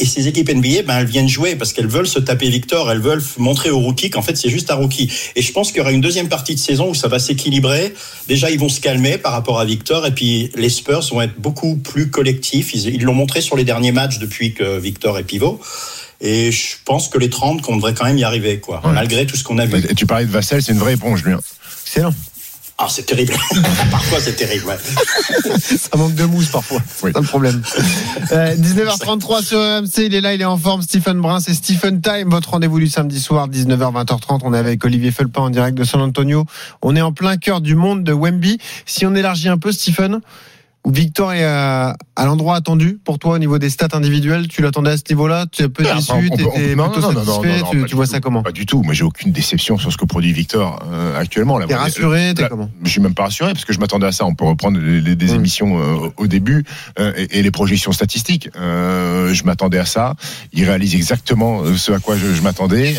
Et 0.00 0.06
ces 0.06 0.26
équipes 0.26 0.50
NBA, 0.50 0.82
ben, 0.86 0.98
elles 0.98 1.06
viennent 1.06 1.28
jouer 1.28 1.54
parce 1.54 1.72
qu'elles 1.72 1.86
veulent 1.86 2.08
se 2.08 2.18
taper 2.18 2.48
Victor, 2.50 2.90
elles 2.90 3.00
veulent 3.00 3.22
montrer 3.38 3.70
aux 3.70 3.78
rookies 3.78 4.10
qu'en 4.10 4.22
fait 4.22 4.36
c'est 4.36 4.48
juste 4.48 4.70
un 4.72 4.74
rookie. 4.74 5.08
Et 5.36 5.42
je 5.42 5.52
pense 5.52 5.68
qu'il 5.68 5.78
y 5.78 5.80
aura 5.82 5.92
une 5.92 6.00
deuxième 6.00 6.28
partie 6.28 6.54
de 6.56 6.60
saison 6.60 6.90
où 6.90 6.94
ça 6.94 7.06
va 7.06 7.20
s'équilibrer. 7.20 7.94
Déjà, 8.26 8.50
ils 8.50 8.58
vont 8.58 8.68
se 8.68 8.80
calmer 8.80 9.18
par 9.18 9.30
rapport 9.32 9.60
à 9.60 9.64
Victor, 9.64 10.04
et 10.04 10.10
puis 10.10 10.50
les 10.56 10.68
Spurs 10.68 11.06
vont 11.12 11.22
être 11.22 11.38
beaucoup 11.38 11.76
plus 11.76 12.10
collectifs. 12.10 12.74
Ils 12.74 13.02
l'ont 13.02 13.14
montré 13.14 13.40
sur 13.40 13.56
les 13.56 13.64
derniers 13.64 13.92
matchs 13.92 14.18
depuis 14.18 14.52
que 14.52 14.78
Victor 14.78 15.16
est 15.18 15.24
pivot. 15.24 15.60
Et 16.20 16.50
je 16.50 16.76
pense 16.84 17.08
que 17.08 17.18
les 17.18 17.30
30, 17.30 17.62
qu'on 17.62 17.76
devrait 17.76 17.94
quand 17.94 18.04
même 18.04 18.18
y 18.18 18.24
arriver, 18.24 18.58
quoi, 18.58 18.80
malgré 18.92 19.26
tout 19.26 19.36
ce 19.36 19.44
qu'on 19.44 19.58
a 19.58 19.66
vu. 19.66 19.84
Et 19.88 19.94
tu 19.94 20.06
parlais 20.06 20.26
de 20.26 20.30
Vassel, 20.30 20.62
c'est 20.62 20.72
une 20.72 20.78
vraie 20.78 20.94
éponge, 20.94 21.22
lui. 21.22 21.34
hein. 21.34 21.40
Excellent. 21.86 22.14
Ah, 22.76 22.86
c'est 22.88 23.06
terrible. 23.06 23.34
Parfois, 23.90 24.18
c'est 24.20 24.34
terrible. 24.34 24.66
Ouais. 24.66 24.76
Ça 25.60 25.96
manque 25.96 26.14
de 26.14 26.24
mousse 26.24 26.48
parfois. 26.48 26.80
Oui. 27.02 27.10
C'est 27.10 27.12
ça 27.12 27.20
le 27.20 27.26
problème. 27.26 27.62
Euh, 28.32 28.56
19h33 28.56 29.44
sur 29.44 29.58
RMC, 29.58 30.06
il 30.06 30.14
est 30.14 30.20
là, 30.20 30.34
il 30.34 30.40
est 30.40 30.46
en 30.46 30.56
forme. 30.56 30.82
Stephen 30.82 31.20
Brun, 31.20 31.38
c'est 31.38 31.54
Stephen 31.54 32.00
Time, 32.00 32.28
votre 32.30 32.50
rendez-vous 32.50 32.80
du 32.80 32.88
samedi 32.88 33.20
soir, 33.20 33.48
19h, 33.48 34.04
20h30. 34.04 34.40
On 34.42 34.52
est 34.54 34.58
avec 34.58 34.84
Olivier 34.84 35.12
Felpin 35.12 35.42
en 35.42 35.50
direct 35.50 35.78
de 35.78 35.84
San 35.84 36.00
Antonio. 36.00 36.46
On 36.82 36.96
est 36.96 37.00
en 37.00 37.12
plein 37.12 37.36
cœur 37.36 37.60
du 37.60 37.76
monde 37.76 38.02
de 38.02 38.12
Wemby. 38.12 38.58
Si 38.86 39.06
on 39.06 39.14
élargit 39.14 39.48
un 39.48 39.58
peu, 39.58 39.70
Stephen, 39.70 40.20
Victor 40.86 41.32
est 41.32 41.44
à, 41.44 41.96
à 42.14 42.26
l'endroit 42.26 42.56
attendu 42.56 42.98
pour 43.04 43.18
toi 43.18 43.34
au 43.34 43.38
niveau 43.38 43.58
des 43.58 43.70
stats 43.70 43.88
individuelles? 43.94 44.48
Tu 44.48 44.60
l'attendais 44.60 44.90
à 44.90 44.96
ce 44.98 45.02
niveau-là? 45.08 45.46
Tu 45.50 45.62
es 45.62 45.64
un 45.64 45.68
peu 45.70 45.82
Enfin, 45.84 45.96
déçu? 45.96 46.12
Tu 46.12 46.26
étais 46.26 46.36
plutôt 46.36 46.76
non, 46.76 46.90
non, 47.00 47.12
non, 47.24 47.86
Tu, 47.86 47.94
vois 47.94 48.04
tout. 48.06 48.12
ça 48.12 48.20
comment? 48.20 48.42
Pas 48.42 48.52
du 48.52 48.66
tout. 48.66 48.82
Moi, 48.82 48.92
j'ai 48.92 49.04
aucune 49.04 49.32
déception 49.32 49.78
sur 49.78 49.90
ce 49.92 49.96
que 49.96 50.04
produit 50.04 50.32
Victor 50.32 50.82
euh, 50.92 51.18
actuellement. 51.18 51.58
T'es 51.66 51.74
rassuré? 51.74 52.34
T'es 52.36 52.48
comment? 52.48 52.68
Je 52.84 52.90
suis 52.90 53.00
même 53.00 53.14
pas 53.14 53.24
rassuré 53.24 53.52
parce 53.54 53.64
que 53.64 53.72
je 53.72 53.80
m'attendais 53.80 54.06
à 54.06 54.12
ça. 54.12 54.26
On 54.26 54.34
peut 54.34 54.44
reprendre 54.44 54.78
les- 54.78 55.00
les- 55.00 55.16
des 55.16 55.32
Mm. 55.32 55.34
émissions 55.36 55.78
euh, 55.78 56.08
au 56.18 56.26
début 56.26 56.64
euh, 56.98 57.12
et, 57.16 57.38
et 57.38 57.42
les 57.42 57.50
projections 57.50 57.92
statistiques. 57.92 58.50
Je 58.54 59.42
m'attendais 59.44 59.78
à 59.78 59.86
ça. 59.86 60.14
Il 60.52 60.64
réalise 60.64 60.94
exactement 60.94 61.62
ce 61.76 61.92
à 61.92 61.98
quoi 61.98 62.16
je, 62.16 62.34
je 62.34 62.42
m'attendais. 62.42 62.94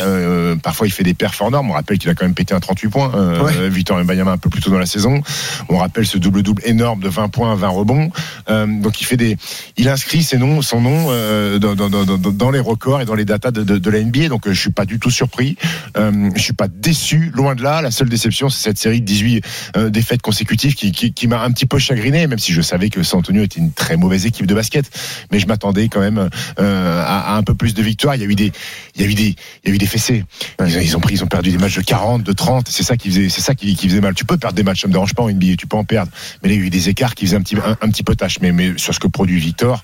Parfois, 0.64 0.88
il 0.88 0.92
fait 0.92 1.04
des 1.04 1.14
perfs 1.14 1.40
hors 1.40 1.52
normes. 1.52 1.70
On 1.70 1.74
rappelle 1.74 2.00
qu'il 2.00 2.10
a 2.10 2.16
quand 2.16 2.26
même 2.26 2.34
pété 2.34 2.54
un 2.56 2.60
38 2.60 2.90
points. 2.90 3.12
Ouais. 3.44 3.70
Victor 3.70 4.04
Mbayama 4.04 4.32
un 4.32 4.38
peu 4.38 4.50
plus 4.50 4.62
tôt 4.62 4.72
dans 4.72 4.80
la 4.80 4.86
saison. 4.88 5.22
On 5.70 5.78
rappelle 5.78 6.08
ce 6.08 6.18
double 6.18 6.42
double 6.42 6.64
énorme 6.66 7.00
de 7.02 7.10
20 7.10 7.30
points, 7.30 7.54
20 7.56 7.75
rebonds. 7.76 8.10
Euh, 8.50 8.66
donc, 8.66 9.02
il 9.02 9.06
fait 9.06 9.18
des, 9.18 9.38
il 9.78 9.88
inscrit 9.90 10.24
ses 10.24 10.38
noms, 10.38 10.62
son 10.62 10.82
nom 10.82 11.08
euh, 11.10 11.60
dans, 11.60 11.76
dans, 11.76 11.90
dans, 11.90 12.06
dans- 12.06 12.18
dans 12.18 12.52
les 12.52 12.60
records 12.60 13.02
et 13.02 13.06
dans 13.06 13.16
les 13.16 13.26
datas 13.26 13.52
de, 13.52 13.64
de, 13.64 13.78
de 13.78 13.90
la 13.90 14.02
NBA. 14.02 14.30
Donc, 14.30 14.48
euh, 14.48 14.54
je 14.54 14.60
suis 14.60 14.72
pas 14.72 14.86
du 14.86 15.00
tout 15.00 15.12
surpris. 15.12 15.58
Euh, 15.98 16.30
je 16.36 16.42
suis 16.42 16.54
pas 16.54 16.68
déçu. 16.68 17.32
Loin 17.36 17.56
de 17.56 17.64
là. 17.64 17.82
La 17.82 17.92
seule 17.92 18.10
déception, 18.10 18.50
c'est 18.50 18.62
cette 18.64 18.78
série 18.78 19.02
de 19.02 19.06
18 19.06 19.44
euh, 19.78 19.90
défaites 19.90 20.22
consécutives 20.22 20.76
qui, 20.76 20.92
qui, 20.92 21.14
qui 21.14 21.28
m'a 21.28 21.42
un 21.44 21.52
petit 21.52 21.66
peu 21.66 21.78
chagriné, 21.80 22.28
même 22.28 22.40
si 22.40 22.54
je 22.54 22.62
savais 22.62 22.90
que 22.90 23.04
San 23.04 23.20
Antonio 23.20 23.44
était 23.44 23.60
une 23.60 23.72
très 23.72 23.98
mauvaise 23.98 24.26
équipe 24.26 24.46
de 24.48 24.56
basket. 24.56 24.86
Mais 25.32 25.40
je 25.40 25.48
m'attendais 25.48 25.88
quand 25.90 26.00
même 26.00 26.30
à, 26.58 27.34
à 27.34 27.38
un 27.38 27.44
peu 27.44 27.54
plus 27.54 27.74
de 27.74 27.82
victoires. 27.84 28.16
Il 28.16 28.22
y 28.22 28.26
a 28.26 28.28
eu 28.28 28.36
des, 28.36 28.52
il 28.96 29.02
y 29.02 29.06
a 29.06 29.08
eu 29.08 29.14
des, 29.14 29.36
il 29.64 29.70
y 29.70 29.72
a 29.72 29.76
eu 29.76 29.78
des 29.78 29.86
fessées. 29.88 30.24
Ils, 30.66 30.78
ont- 30.78 30.82
ils 30.82 30.98
ont 30.98 31.00
pris, 31.00 31.16
ils 31.16 31.24
ont 31.24 31.28
perdu 31.28 31.52
des 31.52 31.58
matchs 31.58 31.76
de 31.78 31.82
40, 31.82 32.24
de 32.24 32.32
30. 32.32 32.68
C'est 32.70 32.84
ça 32.84 32.98
qui 32.98 33.10
faisait, 33.10 33.30
c'est 33.30 33.42
ça 33.42 33.56
qui, 33.56 33.76
qui 33.76 33.90
faisait 33.90 34.02
mal. 34.02 34.14
Tu 34.14 34.26
peux 34.26 34.38
perdre 34.38 34.56
des 34.56 34.64
matchs, 34.64 34.82
ça 34.82 34.88
me 34.88 34.94
dérange 34.94 35.14
pas 35.14 35.24
en 35.24 35.30
NBA. 35.30 35.56
Tu 35.58 35.68
peux 35.68 35.78
en 35.78 35.84
perdre. 35.84 36.12
Mais 36.44 36.50
là, 36.50 36.56
il 36.56 36.62
y 36.62 36.64
a 36.64 36.68
eu 36.68 36.70
des 36.70 36.90
écarts 36.90 37.16
qui 37.16 37.26
faisaient 37.26 37.38
un 37.38 37.42
petit, 37.42 37.56
un, 37.66 37.90
petit 37.90 38.04
peu 38.04 38.16
tâche. 38.16 38.40
Mais, 38.42 38.78
sur 38.78 38.94
ce 38.94 39.00
que 39.00 39.08
produit 39.08 39.40
Victor, 39.40 39.84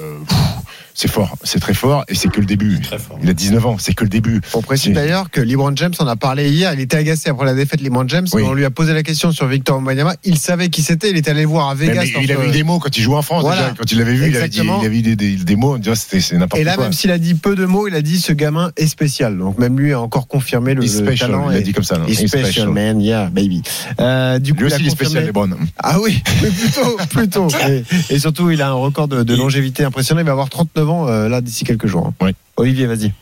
euh, 0.00 0.18
c'est 1.00 1.06
fort, 1.08 1.36
c'est 1.44 1.60
très 1.60 1.74
fort 1.74 2.04
et 2.08 2.16
c'est 2.16 2.28
que 2.28 2.40
le 2.40 2.46
début. 2.46 2.76
Il 3.22 3.30
a 3.30 3.32
19 3.32 3.64
ans, 3.66 3.76
c'est 3.78 3.94
que 3.94 4.02
le 4.02 4.10
début. 4.10 4.40
On 4.52 4.62
précise 4.62 4.92
d'ailleurs 4.92 5.30
que 5.30 5.40
LeBron 5.40 5.70
James 5.76 5.92
en 6.00 6.08
a 6.08 6.16
parlé 6.16 6.50
hier. 6.50 6.74
Il 6.74 6.80
était 6.80 6.96
agacé 6.96 7.30
après 7.30 7.46
la 7.46 7.54
défaite 7.54 7.78
de 7.78 7.84
LeBron 7.84 8.08
James. 8.08 8.26
Oui. 8.32 8.42
On 8.44 8.52
lui 8.52 8.64
a 8.64 8.70
posé 8.70 8.92
la 8.94 9.04
question 9.04 9.30
sur 9.30 9.46
Victor 9.46 9.76
Wembanyama. 9.76 10.14
Il 10.24 10.36
savait 10.38 10.70
qui 10.70 10.82
c'était. 10.82 11.10
Il 11.10 11.16
était 11.16 11.30
allé 11.30 11.42
le 11.42 11.46
voir 11.48 11.68
à 11.68 11.76
Vegas. 11.76 12.02
mais 12.16 12.24
il 12.24 12.32
avait 12.32 12.48
eu 12.48 12.50
des 12.50 12.64
mots 12.64 12.80
quand 12.80 12.96
il 12.98 13.00
jouait 13.02 13.14
en 13.14 13.22
France. 13.22 13.42
Voilà. 13.42 13.62
déjà. 13.62 13.74
Quand 13.78 13.92
il 13.92 13.98
l'avait 13.98 14.14
vu, 14.14 14.22
il 14.24 14.26
Exactement. 14.28 14.80
il 14.82 14.86
avait 14.86 14.98
eu 14.98 15.02
des, 15.02 15.14
des- 15.14 15.36
des 15.36 15.56
mots. 15.56 15.78
C'était 15.94 16.20
c'est 16.20 16.36
n'importe 16.36 16.60
Et 16.60 16.64
là, 16.64 16.74
quoi. 16.74 16.82
même 16.84 16.92
s'il 16.92 17.12
a 17.12 17.18
dit 17.18 17.34
peu 17.34 17.54
de 17.54 17.64
mots, 17.64 17.86
il 17.86 17.94
a 17.94 18.02
dit 18.02 18.18
ce 18.20 18.32
gamin 18.32 18.72
est 18.76 18.88
spécial. 18.88 19.38
Donc 19.38 19.56
même 19.58 19.78
lui 19.78 19.92
a 19.92 20.00
encore 20.00 20.26
confirmé 20.26 20.74
le, 20.74 20.80
le 20.80 20.86
special, 20.88 21.30
talent. 21.30 21.50
il 21.52 21.56
a 21.58 21.60
dit 21.60 21.72
comme 21.72 21.84
ça. 21.84 21.98
non? 21.98 22.06
He's 22.08 22.26
special, 22.26 22.70
man, 22.70 23.00
yeah, 23.00 23.30
baby. 23.30 23.62
Euh, 24.00 24.40
du 24.40 24.52
coup, 24.52 24.62
Lui 24.62 24.68
il 24.70 24.74
aussi, 24.74 24.82
il 24.82 24.86
est 24.86 24.90
confirmé- 24.90 24.94
spécial, 25.04 25.26
Lebron. 25.26 25.50
Ah 25.78 26.00
oui, 26.00 26.20
mais 26.42 26.48
plutôt, 26.50 26.96
plutôt. 27.08 27.48
Et, 27.68 27.84
et 28.10 28.18
surtout, 28.18 28.50
il 28.50 28.60
a 28.62 28.68
un 28.70 28.72
record 28.72 29.06
de, 29.06 29.22
de 29.22 29.36
longévité 29.36 29.84
impressionnant. 29.84 30.20
Il 30.20 30.26
va 30.26 30.32
avoir 30.32 30.48
39 30.48 30.87
euh, 30.88 31.28
là 31.28 31.40
d'ici 31.40 31.64
quelques 31.64 31.86
jours. 31.86 32.12
Oui. 32.20 32.34
Olivier, 32.56 32.86
vas-y. 32.86 33.12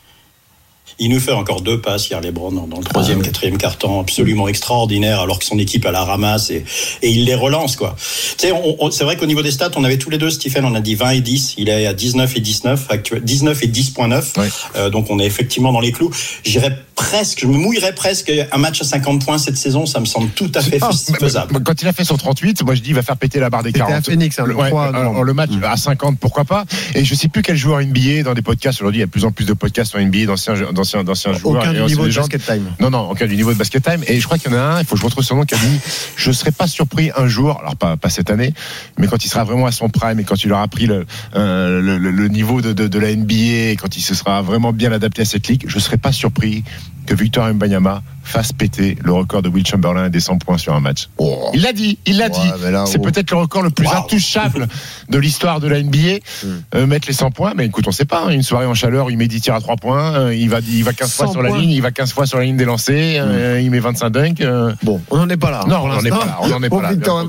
Il 0.99 1.09
nous 1.11 1.19
fait 1.19 1.31
encore 1.31 1.61
deux 1.61 1.79
passes 1.79 2.09
hier, 2.09 2.19
Lebron, 2.21 2.51
dans 2.51 2.65
dans 2.67 2.77
le 2.79 2.83
troisième, 2.83 3.21
quatrième 3.21 3.57
quart-temps, 3.57 3.99
absolument 4.01 4.47
extraordinaire, 4.47 5.19
alors 5.21 5.37
que 5.39 5.45
son 5.45 5.59
équipe 5.59 5.85
à 5.85 5.91
la 5.91 6.03
ramasse 6.03 6.49
et, 6.49 6.65
et 7.03 7.09
il 7.11 7.25
les 7.25 7.35
relance, 7.35 7.75
quoi. 7.75 7.95
Tu 8.37 8.47
sais, 8.47 8.53
c'est 8.91 9.03
vrai 9.03 9.15
qu'au 9.15 9.27
niveau 9.27 9.43
des 9.43 9.51
stats, 9.51 9.69
on 9.75 9.83
avait 9.83 9.97
tous 9.97 10.09
les 10.09 10.17
deux, 10.17 10.31
Stephen, 10.31 10.65
on 10.65 10.73
a 10.73 10.81
dit 10.81 10.95
20 10.95 11.09
et 11.11 11.21
10, 11.21 11.55
il 11.59 11.69
est 11.69 11.85
à 11.85 11.93
19 11.93 12.35
et 12.35 12.39
19, 12.39 12.85
actuel, 12.89 13.21
19 13.23 13.63
et 13.63 13.67
10.9, 13.67 14.39
Ouais. 14.39 14.49
Euh, 14.75 14.89
donc 14.89 15.11
on 15.11 15.19
est 15.19 15.25
effectivement 15.25 15.71
dans 15.71 15.79
les 15.79 15.91
clous. 15.91 16.11
J'irais 16.43 16.75
presque, 16.95 17.41
je 17.41 17.47
me 17.47 17.57
mouillerais 17.57 17.93
presque, 17.93 18.33
un 18.51 18.57
match 18.57 18.81
à 18.81 18.83
50 18.83 19.23
points 19.23 19.37
cette 19.37 19.57
saison, 19.57 19.85
ça 19.85 19.99
me 19.99 20.05
semble 20.05 20.29
tout 20.31 20.51
à 20.55 20.61
fait 20.61 20.79
Ah, 20.81 20.89
faisable. 20.91 21.51
mais- 21.53 21.59
mais 21.59 21.63
Quand 21.63 21.79
il 21.79 21.87
a 21.87 21.93
fait 21.93 22.03
son 22.05 22.17
38, 22.17 22.63
moi 22.63 22.73
je 22.73 22.81
dis 22.81 22.89
il 22.89 22.95
va 22.95 23.03
faire 23.03 23.17
péter 23.17 23.39
la 23.39 23.51
barre 23.51 23.61
des 23.61 23.69
C'était 23.69 23.79
40. 23.79 23.95
à 23.97 24.01
Phoenix, 24.01 24.39
hein, 24.39 24.45
le 24.47 24.55
Ouais, 24.55 24.69
3 24.69 24.87
alors, 24.87 25.03
novembre. 25.03 25.23
le 25.25 25.33
match 25.35 25.51
à 25.63 25.77
50, 25.77 26.17
pourquoi 26.19 26.43
pas 26.43 26.65
Et 26.95 27.05
je 27.05 27.13
sais 27.13 27.27
plus 27.27 27.43
quel 27.43 27.55
joueur 27.55 27.81
NBA 27.81 28.23
dans 28.23 28.33
des 28.33 28.41
podcasts. 28.41 28.81
Aujourd'hui, 28.81 28.97
il 28.99 29.01
y 29.01 29.03
a 29.03 29.05
de 29.05 29.11
plus 29.11 29.25
en 29.25 29.31
plus 29.31 29.45
de 29.45 29.53
podcasts 29.53 29.93
en 29.95 29.99
NBA 29.99 30.25
d'anciens 30.25 30.55
d'anciens 31.03 31.03
d'anciens 31.03 31.33
joueurs. 31.33 31.61
Aucun 31.61 31.73
du 31.73 31.79
niveau 31.87 32.03
de 32.07 32.11
basket 32.21 32.45
time. 32.45 32.63
Non, 32.79 32.89
non, 32.89 33.09
aucun 33.11 33.25
du 33.27 33.35
niveau 33.35 33.51
de 33.53 33.57
basket 33.57 33.83
time. 33.83 34.03
Et 34.07 34.19
je 34.19 34.25
crois 34.25 34.37
qu'il 34.37 34.51
y 34.51 34.55
en 34.55 34.57
a 34.57 34.61
un, 34.61 34.79
il 34.79 34.85
faut 34.85 34.95
que 34.95 35.01
je 35.01 35.05
retrouve 35.05 35.23
son 35.23 35.35
nom, 35.35 35.43
qui 35.43 35.55
a 35.55 35.57
dit 35.57 35.79
Je 36.15 36.31
serais 36.31 36.51
pas 36.51 36.67
surpris 36.67 37.11
un 37.15 37.27
jour, 37.27 37.59
alors 37.61 37.75
pas, 37.75 37.97
pas 37.97 38.09
cette 38.09 38.29
année, 38.31 38.53
mais 38.97 39.07
quand 39.07 39.23
il 39.25 39.27
sera 39.29 39.43
vraiment 39.43 39.65
à 39.65 39.71
son 39.71 39.89
prime 39.89 40.19
et 40.19 40.23
quand 40.23 40.43
il 40.43 40.51
aura 40.53 40.67
pris 40.67 40.85
le, 40.85 41.05
euh, 41.35 41.81
le, 41.81 41.97
le- 41.97 42.11
le 42.11 42.27
niveau 42.29 42.61
de, 42.61 42.73
de, 42.73 42.87
de 42.87 42.99
la 42.99 43.15
NBA 43.15 43.33
et 43.71 43.77
quand 43.79 43.95
il 43.97 44.01
se 44.01 44.15
sera 44.15 44.41
vraiment 44.41 44.71
bien 44.73 44.91
adapté 44.91 45.21
à 45.23 45.25
cette 45.25 45.47
ligue, 45.47 45.65
je 45.67 45.79
serais 45.79 45.97
pas 45.97 46.11
surpris 46.11 46.63
que 47.05 47.13
Victor 47.15 47.47
Mbanyama 47.53 48.01
fasse 48.27 48.53
péter 48.53 48.97
le 49.03 49.11
record 49.13 49.41
de 49.41 49.49
Will 49.49 49.65
Chamberlain 49.65 50.09
des 50.09 50.19
100 50.19 50.37
points 50.39 50.57
sur 50.57 50.73
un 50.73 50.79
match. 50.79 51.09
Il 51.53 51.61
l'a 51.61 51.73
dit, 51.73 51.97
il 52.05 52.17
l'a 52.17 52.25
Ouais, 52.25 52.31
dit. 52.31 52.71
là, 52.71 52.85
C'est 52.85 52.99
oh. 52.99 53.03
peut-être 53.03 53.31
le 53.31 53.37
record 53.37 53.61
le 53.61 53.69
plus 53.69 53.87
Wow. 53.87 53.93
intouchable 54.03 54.67
de 55.09 55.17
l'histoire 55.17 55.59
de 55.59 55.67
la 55.67 55.81
NBA. 55.81 56.17
Hmm. 56.43 56.47
Euh, 56.75 56.85
mettre 56.87 57.07
les 57.07 57.13
100 57.13 57.31
points, 57.31 57.53
mais 57.55 57.65
écoute, 57.65 57.85
on 57.87 57.91
sait 57.91 58.05
pas. 58.05 58.23
hein, 58.25 58.29
une 58.29 58.43
soirée 58.43 58.65
en 58.65 58.73
chaleur, 58.73 59.09
il 59.11 59.17
met 59.17 59.27
10 59.27 59.41
tirs 59.41 59.55
à 59.55 59.61
3 59.61 59.75
points, 59.77 60.13
euh, 60.15 60.35
il 60.35 60.49
va, 60.49 60.59
il 60.59 60.83
va 60.83 60.93
15 60.93 61.13
fois 61.13 61.25
100 61.27 61.31
sur 61.33 61.41
la 61.41 61.49
points. 61.49 61.59
ligne, 61.59 61.69
il 61.71 61.81
va 61.81 61.91
15 61.91 62.11
fois 62.13 62.25
sur 62.25 62.37
la 62.37 62.43
ligne 62.45 62.57
des 62.57 62.65
lancers, 62.65 63.23
euh, 63.25 63.61
il 63.61 63.71
met 63.71 63.79
25 63.79 64.09
dunks. 64.09 64.41
euh, 64.41 64.73
Bon, 64.83 65.01
on 65.09 65.17
n'en 65.17 65.29
est 65.29 65.37
pas 65.37 65.51
là. 65.51 65.63
Non, 65.67 65.77
on 65.83 65.87
n'en 65.87 65.99
est 66.01 66.09
pas 66.09 66.25
là, 66.25 66.37
on 66.41 66.47
n'en 66.49 66.61
est 66.63 66.69
pas 66.69 66.81
là, 66.81 66.91
Victor. 66.93 67.25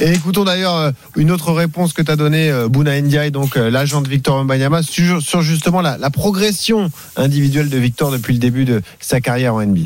Et 0.00 0.12
écoutons 0.12 0.44
d'ailleurs 0.44 0.76
euh, 0.76 0.90
une 1.16 1.30
autre 1.30 1.52
réponse 1.52 1.92
que 1.92 2.02
t'as 2.02 2.16
donnée, 2.16 2.50
euh, 2.50 2.68
Bouna 2.68 3.00
Ndiaye, 3.00 3.30
donc 3.30 3.56
euh, 3.56 3.70
l'agent 3.70 4.00
de 4.02 4.08
Victor 4.08 4.36
Wembanyama, 4.36 4.82
sur, 4.82 5.20
sur 5.22 5.42
justement 5.42 5.80
la, 5.80 5.98
la 5.98 6.10
progression 6.10 6.90
individuelle 7.16 7.68
de 7.68 7.78
Victor 7.78 8.10
depuis 8.10 8.34
le 8.34 8.38
début 8.38 8.64
de 8.64 8.82
sa 9.00 9.20
carrière 9.20 9.54
en 9.54 9.62
NBA. 9.64 9.82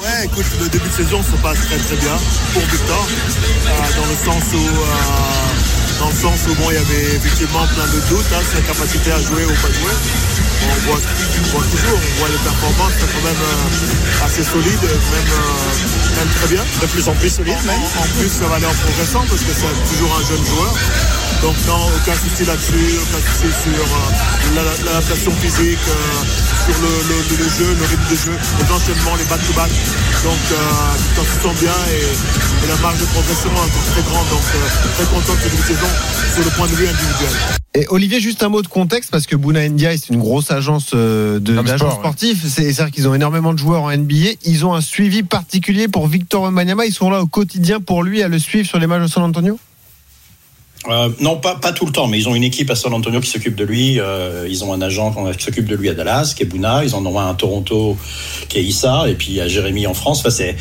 Ouais, 0.00 0.24
écoute, 0.24 0.46
le 0.58 0.68
début 0.70 0.88
de 0.88 0.94
saison 0.94 1.20
se 1.22 1.36
passe 1.42 1.58
très 1.68 1.76
très 1.76 1.96
bien 1.96 2.16
pour 2.54 2.62
Victor, 2.62 3.04
euh, 3.04 4.00
dans 4.00 4.08
le 4.08 4.16
sens 4.16 4.44
où, 4.54 4.64
euh, 4.64 6.00
dans 6.00 6.08
le 6.08 6.16
sens 6.16 6.40
où 6.48 6.54
bon, 6.54 6.70
il 6.70 6.74
y 6.74 6.78
avait 6.80 7.16
effectivement 7.20 7.66
plein 7.76 7.84
de 7.84 8.00
doutes, 8.08 8.32
hein, 8.32 8.40
sa 8.40 8.62
capacité 8.62 9.12
à 9.12 9.20
jouer 9.20 9.44
ou 9.44 9.52
pas 9.60 9.68
jouer. 9.68 9.92
On 10.64 10.88
voit, 10.88 10.96
on 10.96 11.48
voit 11.52 11.66
toujours, 11.68 12.00
on 12.00 12.18
voit 12.18 12.28
les 12.32 12.40
performances 12.40 12.96
quand 12.96 13.24
même 13.28 13.44
euh, 13.44 14.24
assez 14.24 14.42
solides, 14.42 14.88
même, 14.88 15.32
même 16.16 16.28
très 16.32 16.48
bien. 16.48 16.64
De 16.80 16.86
plus 16.86 17.06
en 17.06 17.12
plus 17.12 17.28
solide, 17.28 17.60
En, 17.60 17.66
même. 17.66 17.84
en 18.00 18.08
plus, 18.16 18.30
ça 18.30 18.46
va 18.48 18.56
aller 18.56 18.66
en 18.72 18.74
progressant 18.80 19.24
parce 19.28 19.42
que 19.44 19.52
c'est 19.52 19.92
toujours 19.92 20.16
un 20.16 20.24
jeune 20.24 20.46
joueur. 20.46 20.72
Donc 21.42 21.56
non, 21.66 21.80
aucun 21.96 22.14
souci 22.14 22.44
là-dessus, 22.44 22.98
aucun 23.00 23.20
souci 23.24 23.48
sur 23.64 23.80
euh, 23.80 24.54
la- 24.56 24.84
l'adaptation 24.84 25.30
physique, 25.32 25.78
euh, 25.88 25.92
sur 26.68 26.76
le, 26.82 26.92
le- 27.08 27.36
le 27.42 27.48
jeu, 27.48 27.74
le 27.80 27.84
rythme 27.86 28.10
de 28.10 28.16
jeu, 28.16 28.36
les 28.60 28.68
enchaînements, 28.74 29.16
les 29.16 29.24
back-to-back. 29.24 29.70
Donc 30.22 30.36
euh, 30.52 30.56
tout 31.16 31.24
se 31.24 31.40
sent 31.48 31.64
bien 31.64 31.72
et, 31.96 32.64
et 32.64 32.68
la 32.68 32.76
marge 32.82 33.00
de 33.00 33.06
progression 33.06 33.48
est 33.48 33.58
encore 33.58 33.86
très 33.92 34.02
grande. 34.02 34.28
Donc 34.28 34.44
euh, 34.54 34.94
très 34.96 35.04
content 35.06 35.32
de 35.32 35.40
cette 35.48 35.66
saison 35.66 35.90
sur 36.34 36.44
le 36.44 36.50
point 36.50 36.66
de 36.68 36.74
vue 36.74 36.86
individuel. 36.86 37.32
Et 37.72 37.86
Olivier, 37.88 38.20
juste 38.20 38.42
un 38.42 38.48
mot 38.50 38.60
de 38.62 38.66
contexte, 38.68 39.10
parce 39.10 39.26
que 39.26 39.36
Bouna 39.36 39.66
Ndiaye, 39.66 39.96
c'est 39.96 40.12
une 40.12 40.18
grosse 40.20 40.50
agence 40.50 40.92
d'agents 40.92 41.76
sport, 41.78 41.92
sportifs. 42.00 42.44
C'est-à-dire 42.48 42.90
qu'ils 42.90 43.08
ont 43.08 43.14
énormément 43.14 43.54
de 43.54 43.58
joueurs 43.58 43.84
en 43.84 43.96
NBA. 43.96 44.32
Ils 44.44 44.66
ont 44.66 44.74
un 44.74 44.80
suivi 44.82 45.22
particulier 45.22 45.86
pour 45.88 46.06
Victor 46.08 46.42
Wembanyama. 46.42 46.84
Ils 46.86 46.92
sont 46.92 47.08
là 47.10 47.22
au 47.22 47.26
quotidien 47.26 47.80
pour 47.80 48.02
lui 48.02 48.22
à 48.22 48.28
le 48.28 48.38
suivre 48.40 48.66
sur 48.68 48.78
les 48.78 48.86
matchs 48.88 49.02
de 49.02 49.06
San 49.06 49.22
Antonio? 49.22 49.58
Euh, 50.88 51.10
non, 51.20 51.36
pas, 51.36 51.56
pas 51.56 51.72
tout 51.72 51.84
le 51.84 51.92
temps, 51.92 52.06
mais 52.06 52.18
ils 52.18 52.28
ont 52.28 52.34
une 52.34 52.42
équipe 52.42 52.70
à 52.70 52.74
San 52.74 52.92
Antonio 52.94 53.20
qui 53.20 53.28
s'occupe 53.28 53.54
de 53.54 53.64
lui. 53.64 54.00
Euh, 54.00 54.46
ils 54.48 54.64
ont 54.64 54.72
un 54.72 54.80
agent 54.80 55.14
qui 55.36 55.44
s'occupe 55.44 55.66
de 55.66 55.76
lui 55.76 55.90
à 55.90 55.94
Dallas, 55.94 56.32
qui 56.34 56.42
est 56.42 56.46
Bouna. 56.46 56.84
Ils 56.84 56.94
en 56.94 57.04
ont 57.04 57.18
un 57.18 57.30
à 57.30 57.34
Toronto, 57.34 57.98
qui 58.48 58.58
est 58.58 58.64
Issa. 58.64 59.04
Et 59.08 59.14
puis 59.14 59.28
il 59.28 59.34
y 59.34 59.40
a 59.40 59.48
Jérémy 59.48 59.86
en 59.86 59.94
France. 59.94 60.20
Enfin, 60.20 60.30
c'est, 60.30 60.56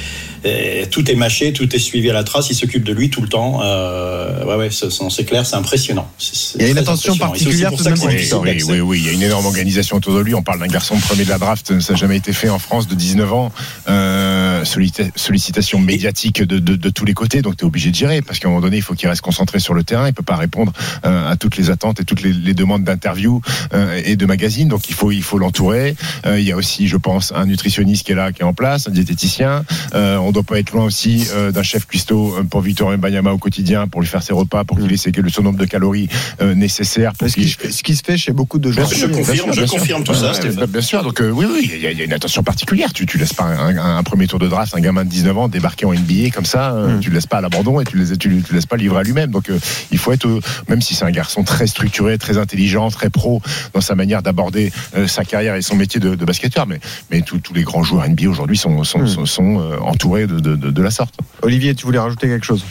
euh, 0.45 0.85
tout 0.89 1.09
est 1.09 1.15
mâché, 1.15 1.53
tout 1.53 1.73
est 1.75 1.79
suivi 1.79 2.09
à 2.09 2.13
la 2.13 2.23
trace. 2.23 2.49
Il 2.49 2.55
s'occupe 2.55 2.83
de 2.83 2.93
lui 2.93 3.09
tout 3.09 3.21
le 3.21 3.27
temps. 3.27 3.61
Euh, 3.63 4.43
ouais, 4.45 4.55
ouais, 4.55 4.69
c'est, 4.71 4.89
c'est 4.91 5.23
clair, 5.25 5.45
c'est 5.45 5.55
impressionnant. 5.55 6.09
Il 6.55 6.61
y 6.61 6.65
a 6.65 6.69
une 6.69 6.77
attention 6.77 7.15
particulière 7.15 7.69
pour 7.69 7.79
ça 7.79 7.91
de 7.91 7.95
que 7.95 8.05
oui, 8.05 8.15
d'accès. 8.45 8.71
oui, 8.71 8.79
oui, 8.79 8.99
il 8.99 9.05
y 9.05 9.09
a 9.09 9.11
une 9.13 9.23
énorme 9.23 9.45
organisation 9.45 9.97
autour 9.97 10.15
de 10.15 10.19
lui. 10.19 10.35
On 10.35 10.43
parle 10.43 10.59
d'un 10.59 10.67
garçon 10.67 10.95
de 10.95 11.01
premier 11.01 11.25
de 11.25 11.29
la 11.29 11.37
draft, 11.37 11.79
ça 11.79 11.93
n'a 11.93 11.99
jamais 11.99 12.17
été 12.17 12.33
fait 12.33 12.49
en 12.49 12.59
France 12.59 12.87
de 12.87 12.95
19 12.95 13.33
ans. 13.33 13.51
Euh, 13.87 14.48
sollicita- 14.63 15.09
sollicitation 15.15 15.79
médiatique 15.79 16.41
de, 16.43 16.59
de, 16.59 16.75
de 16.75 16.89
tous 16.89 17.05
les 17.05 17.13
côtés, 17.13 17.41
donc 17.41 17.57
tu 17.57 17.63
es 17.63 17.67
obligé 17.67 17.89
de 17.91 17.95
gérer 17.95 18.21
parce 18.21 18.39
qu'à 18.39 18.47
un 18.47 18.51
moment 18.51 18.61
donné, 18.61 18.77
il 18.77 18.81
faut 18.83 18.93
qu'il 18.95 19.07
reste 19.09 19.21
concentré 19.21 19.59
sur 19.59 19.73
le 19.73 19.83
terrain. 19.83 20.07
Il 20.07 20.13
peut 20.13 20.23
pas 20.23 20.35
répondre 20.35 20.71
euh, 21.05 21.29
à 21.29 21.35
toutes 21.35 21.57
les 21.57 21.69
attentes 21.69 21.99
et 21.99 22.03
toutes 22.05 22.21
les, 22.21 22.33
les 22.33 22.53
demandes 22.53 22.83
d'interviews 22.83 23.41
euh, 23.73 24.01
et 24.05 24.15
de 24.15 24.25
magazines. 24.25 24.67
Donc 24.67 24.89
il 24.89 24.95
faut 24.95 25.11
il 25.11 25.23
faut 25.23 25.37
l'entourer. 25.37 25.95
Euh, 26.25 26.39
il 26.39 26.45
y 26.45 26.51
a 26.51 26.55
aussi, 26.57 26.87
je 26.87 26.97
pense, 26.97 27.31
un 27.35 27.45
nutritionniste 27.45 28.05
qui 28.05 28.11
est 28.11 28.15
là, 28.15 28.31
qui 28.31 28.41
est 28.41 28.45
en 28.45 28.53
place, 28.53 28.87
un 28.87 28.91
diététicien. 28.91 29.63
Euh, 29.95 30.17
on 30.17 30.31
doit 30.31 30.43
pas 30.43 30.59
être 30.59 30.71
loin 30.71 30.85
aussi 30.85 31.27
euh, 31.33 31.51
d'un 31.51 31.63
chef 31.63 31.85
cuistot 31.87 32.35
euh, 32.37 32.43
pour 32.43 32.61
Victor 32.61 32.91
Mbanyama 32.97 33.31
au 33.31 33.37
quotidien, 33.37 33.87
pour 33.87 34.01
lui 34.01 34.07
faire 34.07 34.23
ses 34.23 34.33
repas, 34.33 34.63
pour 34.63 34.77
qu'il 34.79 34.91
ait 34.91 34.97
ses- 34.97 35.11
le 35.11 35.29
son 35.29 35.43
nombre 35.43 35.57
de 35.59 35.65
calories 35.65 36.07
euh, 36.41 36.55
nécessaires. 36.55 37.13
Pour 37.17 37.29
Ce 37.29 37.33
qui, 37.35 37.55
qu'il- 37.55 37.71
ce 37.73 37.83
qui 37.83 37.95
se 37.95 38.03
fait 38.03 38.17
chez 38.17 38.31
beaucoup 38.31 38.57
de 38.59 38.69
Bien 38.71 38.83
joueurs. 38.85 38.89
Je 38.99 39.05
bien 39.07 39.17
confirme, 39.17 39.37
sûr, 39.37 39.53
je 39.53 39.59
bien 39.59 39.67
sûr. 39.67 39.79
confirme 39.79 40.03
tout 40.03 40.13
ça, 40.13 40.31
Bien 40.67 40.81
sûr, 40.81 41.03
donc 41.03 41.21
euh, 41.21 41.29
oui, 41.31 41.45
oui, 41.51 41.69
il 41.73 41.81
y, 41.81 41.87
a- 41.87 41.91
il 41.91 41.97
y 41.97 42.01
a 42.01 42.05
une 42.05 42.13
attention 42.13 42.43
particulière. 42.43 42.93
Tu, 42.93 43.05
tu 43.05 43.17
laisses 43.17 43.33
pas 43.33 43.43
un, 43.45 43.75
un- 43.77 43.97
un 43.97 44.03
premier 44.03 44.27
tour 44.27 44.39
de 44.39 44.47
un 44.53 44.79
gamin 44.79 45.03
de 45.05 45.09
19 45.09 45.37
ans 45.37 45.47
débarquer 45.47 45.85
en 45.85 45.93
NBA 45.93 46.29
comme 46.33 46.45
ça, 46.45 46.73
euh, 46.73 46.97
Mm. 46.97 46.99
tu 46.99 47.09
le 47.09 47.15
laisses 47.15 47.27
pas 47.27 47.37
à 47.37 47.41
l'abandon 47.41 47.79
et 47.79 47.83
tu 47.85 47.97
le, 47.97 48.17
tu, 48.17 48.29
laisses 48.51 48.65
pas 48.65 48.77
livrer 48.77 48.99
à 48.99 49.03
lui-même. 49.03 49.31
Donc 49.31 49.49
euh, 49.49 49.59
il 49.91 49.97
faut 49.97 50.11
être, 50.11 50.27
euh, 50.27 50.39
même 50.67 50.81
si 50.81 50.95
c'est 50.95 51.05
un 51.05 51.11
garçon 51.11 51.43
très 51.43 51.67
structuré, 51.67 52.17
très 52.17 52.37
intelligent, 52.37 52.89
très 52.89 53.09
pro 53.09 53.41
dans 53.73 53.81
sa 53.81 53.95
manière 53.95 54.21
d'aborder 54.21 54.71
euh, 54.95 55.07
sa 55.07 55.23
carrière 55.23 55.55
et 55.55 55.61
son 55.61 55.75
métier 55.75 55.99
de, 55.99 56.15
de 56.15 56.25
basketteur, 56.25 56.67
mais, 56.67 56.79
mais 57.11 57.21
tous 57.21 57.53
les 57.53 57.63
grands 57.63 57.83
joueurs 57.83 58.07
NBA 58.07 58.27
aujourd'hui 58.29 58.57
sont, 58.57 58.83
sont, 58.83 58.99
Mm. 58.99 59.07
sont, 59.07 59.25
sont, 59.25 59.61
entourés 59.81 60.27
de, 60.27 60.39
de, 60.39 60.55
de 60.55 60.81
la 60.81 60.91
sorte. 60.91 61.15
Olivier, 61.41 61.75
tu 61.75 61.85
voulais 61.85 61.99
rajouter 61.99 62.27
quelque 62.27 62.45
chose? 62.45 62.63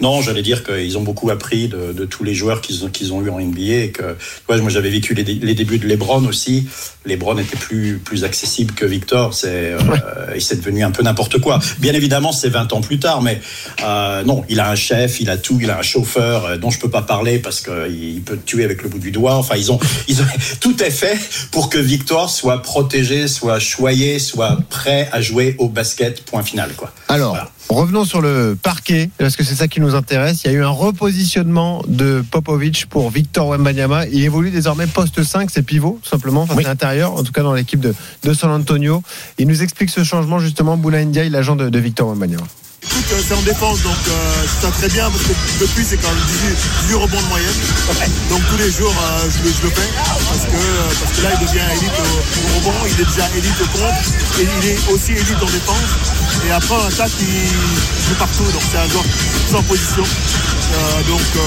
Non, 0.00 0.22
j'allais 0.22 0.42
dire 0.42 0.64
qu'ils 0.64 0.98
ont 0.98 1.02
beaucoup 1.02 1.30
appris 1.30 1.68
de, 1.68 1.92
de 1.92 2.04
tous 2.04 2.24
les 2.24 2.34
joueurs 2.34 2.60
qu'ils 2.60 2.84
ont, 2.84 2.88
qu'ils 2.88 3.12
ont 3.12 3.22
eu 3.22 3.30
en 3.30 3.40
NBA 3.40 3.60
et 3.60 3.90
que, 3.90 4.16
ouais, 4.48 4.60
moi 4.60 4.70
j'avais 4.70 4.90
vécu 4.90 5.14
les, 5.14 5.24
les 5.24 5.54
débuts 5.54 5.78
de 5.78 5.86
LeBron 5.86 6.24
aussi. 6.26 6.66
LeBron 7.04 7.36
était 7.38 7.56
plus, 7.56 7.98
plus 7.98 8.24
accessible 8.24 8.74
que 8.74 8.86
Victor. 8.86 9.34
C'est, 9.34 9.72
euh, 9.72 9.78
c'est 10.38 10.60
devenu 10.60 10.84
un 10.84 10.90
peu 10.90 11.02
n'importe 11.02 11.40
quoi. 11.40 11.58
Bien 11.78 11.94
évidemment, 11.94 12.32
c'est 12.32 12.48
20 12.48 12.72
ans 12.72 12.80
plus 12.80 12.98
tard, 12.98 13.22
mais 13.22 13.40
euh, 13.82 14.22
non, 14.24 14.44
il 14.48 14.60
a 14.60 14.70
un 14.70 14.74
chef, 14.74 15.20
il 15.20 15.30
a 15.30 15.36
tout, 15.36 15.58
il 15.60 15.70
a 15.70 15.78
un 15.78 15.82
chauffeur 15.82 16.44
euh, 16.44 16.56
dont 16.56 16.70
je 16.70 16.78
peux 16.78 16.90
pas 16.90 17.02
parler 17.02 17.38
parce 17.38 17.60
qu'il 17.60 18.14
il 18.16 18.22
peut 18.22 18.36
te 18.36 18.44
tuer 18.46 18.64
avec 18.64 18.82
le 18.82 18.88
bout 18.88 18.98
du 18.98 19.10
doigt. 19.10 19.34
Enfin, 19.34 19.56
ils 19.56 19.72
ont, 19.72 19.78
ils 20.08 20.20
ont, 20.20 20.26
tout 20.60 20.82
est 20.82 20.90
fait 20.90 21.18
pour 21.50 21.68
que 21.68 21.78
Victor 21.78 22.30
soit 22.30 22.62
protégé, 22.62 23.26
soit 23.26 23.58
choyé, 23.58 24.18
soit 24.18 24.58
prêt 24.70 25.08
à 25.12 25.20
jouer 25.20 25.56
au 25.58 25.68
basket. 25.68 26.22
Point 26.24 26.42
final, 26.44 26.72
quoi. 26.76 26.92
Alors, 27.08 27.32
Voilà. 27.32 27.50
Revenons 27.74 28.04
sur 28.04 28.20
le 28.20 28.56
parquet, 28.60 29.10
parce 29.18 29.36
que 29.36 29.44
c'est 29.44 29.54
ça 29.54 29.68
qui 29.68 29.80
nous 29.80 29.94
intéresse. 29.94 30.42
Il 30.44 30.50
y 30.50 30.54
a 30.54 30.58
eu 30.58 30.64
un 30.64 30.68
repositionnement 30.70 31.82
de 31.86 32.24
Popovic 32.30 32.86
pour 32.86 33.10
Victor 33.10 33.48
Wembanyama. 33.48 34.06
Il 34.06 34.22
évolue 34.24 34.50
désormais 34.50 34.86
poste 34.86 35.22
5, 35.22 35.50
c'est 35.50 35.62
pivot, 35.62 35.98
tout 36.02 36.08
simplement, 36.08 36.42
enfin, 36.42 36.54
Oui. 36.56 36.64
c'est 36.64 36.70
intérieur, 36.70 37.12
en 37.14 37.22
tout 37.22 37.32
cas 37.32 37.42
dans 37.42 37.54
l'équipe 37.54 37.80
de, 37.80 37.94
de 38.24 38.34
San 38.34 38.50
Antonio. 38.50 39.02
Il 39.38 39.46
nous 39.48 39.62
explique 39.62 39.90
ce 39.90 40.04
changement, 40.04 40.38
justement, 40.38 40.76
Boula 40.76 41.04
Ndiaye, 41.04 41.30
l'agent 41.30 41.56
de, 41.56 41.68
de 41.68 41.78
Victor 41.78 42.08
Wembanyama. 42.08 42.44
Écoute, 42.84 43.04
euh, 43.12 43.20
c'est 43.24 43.34
en 43.34 43.42
défense, 43.42 43.80
donc 43.84 43.94
euh, 44.08 44.12
c'est 44.60 44.70
très 44.72 44.88
bien 44.88 45.08
parce 45.08 45.22
que 45.22 45.32
depuis 45.62 45.84
c'est 45.84 45.98
quand 45.98 46.08
même 46.08 46.18
18, 46.26 46.56
18 46.88 46.94
rebonds 46.96 47.22
de 47.22 47.28
moyenne. 47.28 47.54
Donc 48.28 48.40
tous 48.50 48.58
les 48.58 48.72
jours 48.72 48.90
euh, 48.90 49.30
je, 49.30 49.44
le, 49.46 49.54
je 49.54 49.62
le 49.62 49.70
fais 49.70 49.86
parce 49.94 50.42
que, 50.50 50.56
euh, 50.58 50.90
parce 51.00 51.16
que 51.16 51.22
là 51.22 51.30
il 51.40 51.46
devient 51.46 51.62
élite 51.78 51.94
au, 51.94 52.10
au 52.10 52.58
rebond, 52.58 52.78
il 52.90 53.00
est 53.00 53.06
déjà 53.06 53.28
élite 53.38 53.54
au 53.62 53.68
contre 53.70 54.02
et 54.42 54.46
il 54.58 54.68
est 54.70 54.92
aussi 54.92 55.12
élite 55.12 55.38
en 55.40 55.46
défense. 55.46 55.90
Et 56.46 56.50
après 56.50 56.74
en 56.74 56.86
attaque 56.86 57.12
il 57.20 57.26
joue 58.08 58.14
partout, 58.18 58.44
donc 58.44 58.62
c'est 58.70 58.78
un 58.78 58.88
joueur 58.88 59.04
sans 59.50 59.62
position. 59.62 60.02
Euh, 60.02 61.02
donc 61.10 61.20
euh, 61.36 61.40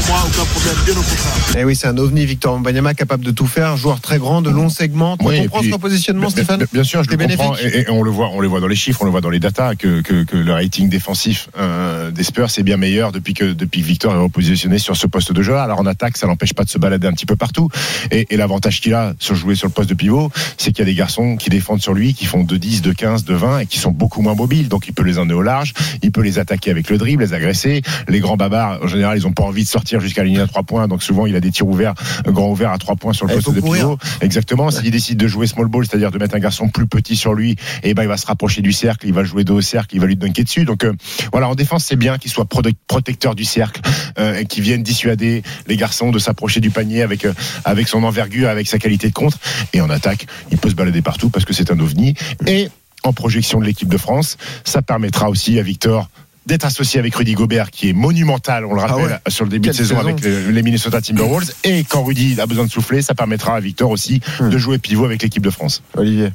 pour 0.00 0.08
moi 0.14 0.24
aucun 0.26 0.44
problème, 0.46 0.74
bien 0.86 0.94
au 0.94 1.02
contraire. 1.02 1.32
Eh 1.58 1.64
oui, 1.64 1.76
c'est 1.76 1.86
un 1.88 1.98
ovni, 1.98 2.24
Victor 2.24 2.54
Wembanyama, 2.54 2.94
capable 2.94 3.22
de 3.24 3.30
tout 3.30 3.46
faire, 3.46 3.76
joueur 3.76 4.00
très 4.00 4.16
grand, 4.18 4.40
de 4.40 4.48
longs 4.48 4.70
segments. 4.70 5.18
Tu 5.18 5.26
Oui, 5.26 5.34
et 5.36 5.42
comprends 5.42 5.60
puis- 5.60 5.68
ce 5.68 5.74
repositionnement, 5.74 6.22
Bien- 6.22 6.30
Stéphane 6.30 6.56
bien, 6.58 6.66
bien 6.72 6.84
sûr, 6.84 7.04
je 7.04 7.10
le 7.10 7.16
comprends. 7.18 7.54
Et, 7.58 7.80
et 7.80 7.90
on 7.90 8.02
le 8.02 8.10
voit, 8.10 8.30
on 8.32 8.40
le 8.40 8.48
voit 8.48 8.60
dans 8.60 8.66
les 8.68 8.74
chiffres, 8.76 9.02
on 9.02 9.04
le 9.04 9.10
voit 9.10 9.20
dans 9.20 9.28
les 9.30 9.40
datas 9.40 9.74
que, 9.74 10.00
que, 10.00 10.24
que 10.24 10.36
le 10.36 10.52
rating 10.52 10.88
défensif 10.88 11.48
euh, 11.58 12.10
des 12.10 12.22
Spurs 12.24 12.48
est 12.56 12.62
bien 12.62 12.78
meilleur 12.78 13.12
depuis 13.12 13.34
que 13.34 13.44
depuis 13.52 13.82
que 13.82 13.86
Victor 13.86 14.14
est 14.14 14.18
repositionné 14.18 14.78
sur 14.78 14.96
ce 14.96 15.06
poste 15.06 15.32
de 15.32 15.42
joueur. 15.42 15.60
Alors 15.60 15.78
en 15.80 15.86
attaque, 15.86 16.16
ça 16.16 16.26
l'empêche 16.26 16.54
pas 16.54 16.64
de 16.64 16.70
se 16.70 16.78
balader 16.78 17.06
un 17.06 17.12
petit 17.12 17.26
peu 17.26 17.36
partout. 17.36 17.68
Et, 18.10 18.26
et 18.30 18.36
l'avantage 18.38 18.80
qu'il 18.80 18.94
a 18.94 19.12
sur 19.18 19.34
jouer 19.34 19.54
sur 19.54 19.66
le 19.68 19.72
poste 19.72 19.90
de 19.90 19.94
pivot, 19.94 20.30
c'est 20.56 20.70
qu'il 20.72 20.78
y 20.78 20.82
a 20.82 20.90
des 20.90 20.94
garçons 20.94 21.36
qui 21.36 21.50
défendent 21.50 21.82
sur 21.82 21.92
lui, 21.92 22.14
qui 22.14 22.24
font 22.24 22.42
de 22.44 22.56
10, 22.56 22.80
de 22.80 22.92
15, 22.92 23.24
de 23.24 23.34
20 23.34 23.58
et 23.60 23.66
qui 23.66 23.78
sont 23.78 23.90
beaucoup 23.90 24.21
moins 24.22 24.34
mobiles. 24.34 24.68
Donc 24.68 24.86
il 24.88 24.92
peut 24.94 25.02
les 25.02 25.18
emmener 25.18 25.34
au 25.34 25.42
large, 25.42 25.74
il 26.02 26.10
peut 26.12 26.22
les 26.22 26.38
attaquer 26.38 26.70
avec 26.70 26.88
le 26.88 26.98
dribble, 26.98 27.22
les 27.24 27.34
agresser. 27.34 27.82
Les 28.08 28.20
grands 28.20 28.36
babards, 28.36 28.80
en 28.82 28.86
général, 28.86 29.18
ils 29.18 29.26
ont 29.26 29.32
pas 29.32 29.42
envie 29.44 29.64
de 29.64 29.68
sortir 29.68 30.00
jusqu'à 30.00 30.22
la 30.22 30.28
ligne 30.28 30.38
à 30.40 30.46
trois 30.46 30.62
points. 30.62 30.88
Donc 30.88 31.02
souvent, 31.02 31.26
il 31.26 31.36
a 31.36 31.40
des 31.40 31.50
tirs 31.50 31.66
ouverts, 31.68 31.94
euh, 32.26 32.32
grands 32.32 32.50
ouverts 32.50 32.72
à 32.72 32.78
trois 32.78 32.96
points 32.96 33.12
sur 33.12 33.26
le 33.26 33.32
Eh, 33.32 33.36
poste 33.36 33.54
de 33.54 33.60
pivot. 33.60 33.98
Exactement. 34.20 34.70
S'il 34.70 34.90
décide 34.90 35.18
de 35.18 35.28
jouer 35.28 35.46
small 35.46 35.66
ball, 35.66 35.84
c'est-à-dire 35.86 36.10
de 36.10 36.18
mettre 36.18 36.34
un 36.34 36.38
garçon 36.40 36.68
plus 36.68 36.86
petit 36.86 37.16
sur 37.16 37.34
lui, 37.34 37.56
et 37.82 37.94
ben 37.94 38.02
il 38.02 38.08
va 38.08 38.16
se 38.16 38.26
rapprocher 38.26 38.62
du 38.62 38.72
cercle, 38.72 39.06
il 39.06 39.12
va 39.12 39.24
jouer 39.24 39.44
dos 39.44 39.56
au 39.56 39.60
cercle, 39.60 39.94
il 39.94 40.00
va 40.00 40.06
lui 40.06 40.16
dunker 40.16 40.44
dessus. 40.44 40.64
Donc 40.64 40.84
euh, 40.84 40.92
voilà, 41.32 41.48
en 41.48 41.54
défense 41.54 41.84
c'est 41.84 41.96
bien 41.96 42.18
qu'il 42.18 42.30
soit 42.30 42.44
prote- 42.44 42.74
protecteur 42.86 43.34
du 43.34 43.44
cercle, 43.44 43.80
euh, 44.18 44.38
et 44.38 44.46
qu'il 44.46 44.62
vienne 44.62 44.82
dissuader 44.82 45.42
les 45.66 45.76
garçons 45.76 46.10
de 46.10 46.18
s'approcher 46.18 46.60
du 46.60 46.70
panier 46.70 47.02
avec 47.02 47.24
euh, 47.24 47.32
avec 47.64 47.88
son 47.88 48.02
envergure, 48.04 48.48
avec 48.48 48.68
sa 48.68 48.78
qualité 48.78 49.08
de 49.08 49.14
contre. 49.14 49.38
Et 49.72 49.80
en 49.80 49.90
attaque, 49.90 50.26
il 50.50 50.58
peut 50.58 50.70
se 50.70 50.74
balader 50.74 51.02
partout 51.02 51.30
parce 51.30 51.44
que 51.44 51.52
c'est 51.52 51.70
un 51.70 51.78
ovni. 51.80 52.14
Et 52.46 52.68
en 53.04 53.12
projection 53.12 53.60
de 53.60 53.64
l'équipe 53.64 53.88
de 53.88 53.96
France, 53.98 54.36
ça 54.64 54.82
permettra 54.82 55.28
aussi 55.30 55.58
à 55.58 55.62
Victor 55.62 56.08
d'être 56.46 56.64
associé 56.64 56.98
avec 56.98 57.14
Rudy 57.14 57.34
Gobert 57.34 57.70
qui 57.70 57.88
est 57.88 57.92
monumental, 57.92 58.64
on 58.66 58.74
le 58.74 58.80
rappelle, 58.80 59.04
Ah 59.10 59.20
ouais. 59.26 59.30
sur 59.30 59.44
le 59.44 59.50
début 59.50 59.68
Quelle 59.68 59.76
de 59.76 59.82
saison, 59.84 59.96
saison. 59.96 60.08
avec 60.08 60.24
les, 60.24 60.50
les 60.50 60.62
Minnesota 60.62 61.00
Timberwolves. 61.00 61.52
Et 61.62 61.84
quand 61.84 62.02
Rudy 62.02 62.40
a 62.40 62.46
besoin 62.46 62.64
de 62.66 62.70
souffler, 62.70 63.00
ça 63.00 63.14
permettra 63.14 63.54
à 63.54 63.60
Victor 63.60 63.90
aussi 63.90 64.20
Hmm. 64.40 64.50
de 64.50 64.58
jouer 64.58 64.78
pivot 64.78 65.04
avec 65.04 65.22
l'équipe 65.22 65.42
de 65.42 65.50
France. 65.50 65.82
Olivier. 65.96 66.30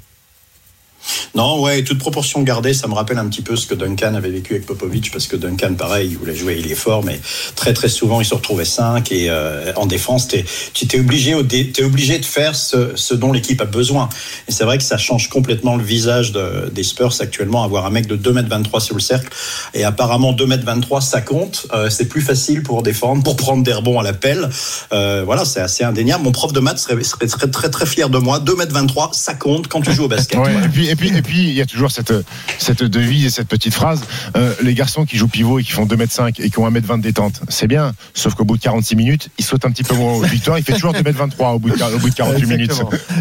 Non, 1.36 1.62
ouais, 1.62 1.84
toute 1.84 2.00
proportion 2.00 2.42
gardée, 2.42 2.74
ça 2.74 2.88
me 2.88 2.94
rappelle 2.94 3.18
un 3.18 3.28
petit 3.28 3.42
peu 3.42 3.56
ce 3.56 3.68
que 3.68 3.76
Duncan 3.76 4.16
avait 4.16 4.30
vécu 4.30 4.54
avec 4.54 4.66
Popovic, 4.66 5.12
parce 5.12 5.28
que 5.28 5.36
Duncan, 5.36 5.74
pareil, 5.76 6.10
il 6.12 6.18
voulait 6.18 6.36
jouer, 6.36 6.58
il 6.60 6.72
est 6.72 6.76
fort, 6.76 7.04
mais 7.04 7.20
très 7.56 7.74
très 7.74 7.90
souvent, 7.90 8.20
il 8.22 8.26
se 8.26 8.34
retrouvait 8.34 8.66
5 8.66 9.12
et 9.12 9.30
euh, 9.30 9.72
en 9.76 9.86
défense, 9.86 10.28
t'es, 10.28 10.44
tu 10.74 10.88
t'es 10.88 11.00
obligé, 11.00 11.34
au 11.36 11.44
dé- 11.44 11.72
t'es 11.72 11.84
obligé 11.84 12.18
de 12.20 12.26
faire 12.26 12.56
ce, 12.56 12.92
ce 12.96 13.14
dont 13.14 13.32
l'équipe 13.32 13.62
a 13.62 13.66
besoin. 13.66 14.10
Et 14.48 14.52
c'est 14.52 14.64
vrai 14.64 14.78
que 14.78 14.84
ça 14.84 14.98
change 14.98 15.30
complètement 15.30 15.76
le 15.76 15.84
visage 15.84 16.32
de- 16.32 16.70
des 16.74 16.84
Spurs 16.84 17.14
actuellement, 17.20 17.64
avoir 17.64 17.86
un 17.86 17.90
mec 17.92 18.08
de 18.08 18.16
2m23 18.16 18.80
sur 18.82 18.96
le 18.96 19.02
cercle, 19.02 19.30
et 19.74 19.84
apparemment 19.84 20.34
2m23, 20.34 21.02
ça 21.02 21.22
compte, 21.22 21.68
Euh, 21.74 21.90
c'est 21.90 22.06
plus 22.06 22.22
facile 22.22 22.64
pour 22.64 22.82
défendre, 22.82 23.24
pour 23.24 23.36
prendre 23.36 23.62
des 23.64 23.74
rebonds 23.74 24.00
à 24.00 24.04
l'appel. 24.04 24.50
Euh, 24.94 25.24
voilà, 25.26 25.44
c'est 25.46 25.60
assez 25.60 25.84
indéniable. 25.84 26.24
Mon 26.24 26.32
prof 26.32 26.54
de 26.54 26.60
maths 26.60 26.80
serait, 26.80 27.04
serait, 27.04 27.28
serait 27.28 27.50
très 27.50 27.70
très 27.70 27.86
fier 27.86 28.10
de 28.10 28.18
moi. 28.18 28.40
2m23, 28.40 29.10
ça 29.14 29.34
compte 29.34 29.68
quand 29.68 29.82
tu 29.82 29.92
joues 29.92 30.06
au 30.06 30.08
basket. 30.08 30.40
Ouais, 30.40 30.52
Voilà. 30.52 30.66
et 30.66 30.70
puis 30.70 30.88
et 30.90 30.96
puis 30.98 31.16
et 31.16 31.22
puis 31.22 31.44
il 31.44 31.54
y 31.54 31.62
a 31.62 31.66
toujours 31.66 31.92
cette 31.92 32.14
cette 32.58 32.84
devise 32.84 33.26
et 33.26 33.30
cette 33.30 33.48
petite 33.48 33.74
phrase 33.74 34.02
euh, 34.36 34.54
les 34.62 34.74
garçons 34.74 35.06
qui 35.06 35.18
jouent 35.18 35.28
pivot 35.30 35.60
et 35.60 35.64
qui 35.64 35.72
font 35.72 35.86
2 35.86 35.96
m 35.96 36.08
5 36.10 36.40
et 36.40 36.50
qui 36.50 36.60
ont 36.60 36.66
1 36.66 36.76
m 36.76 36.84
20 36.84 36.98
de 36.98 37.04
détente 37.04 37.42
c'est 37.48 37.68
bien 37.68 37.94
sauf 38.14 38.36
qu'au 38.36 38.44
bout 38.44 38.58
de 38.58 38.62
46 38.62 38.96
minutes 38.96 39.30
ils 39.38 39.46
sautent 39.46 39.66
un 39.66 39.72
petit 39.72 39.84
peu 39.84 39.96
moins. 39.96 40.22
Victor 40.28 40.58
il 40.58 40.64
fait 40.64 40.74
toujours 40.74 40.94
2 40.94 41.00
m 41.00 41.12
23 41.12 41.52
au 41.52 41.60
bout 41.60 41.70
de, 41.70 41.96
au 41.96 42.00
bout 42.00 42.10
de 42.10 42.16
48 42.16 42.46
minutes. 42.48 42.72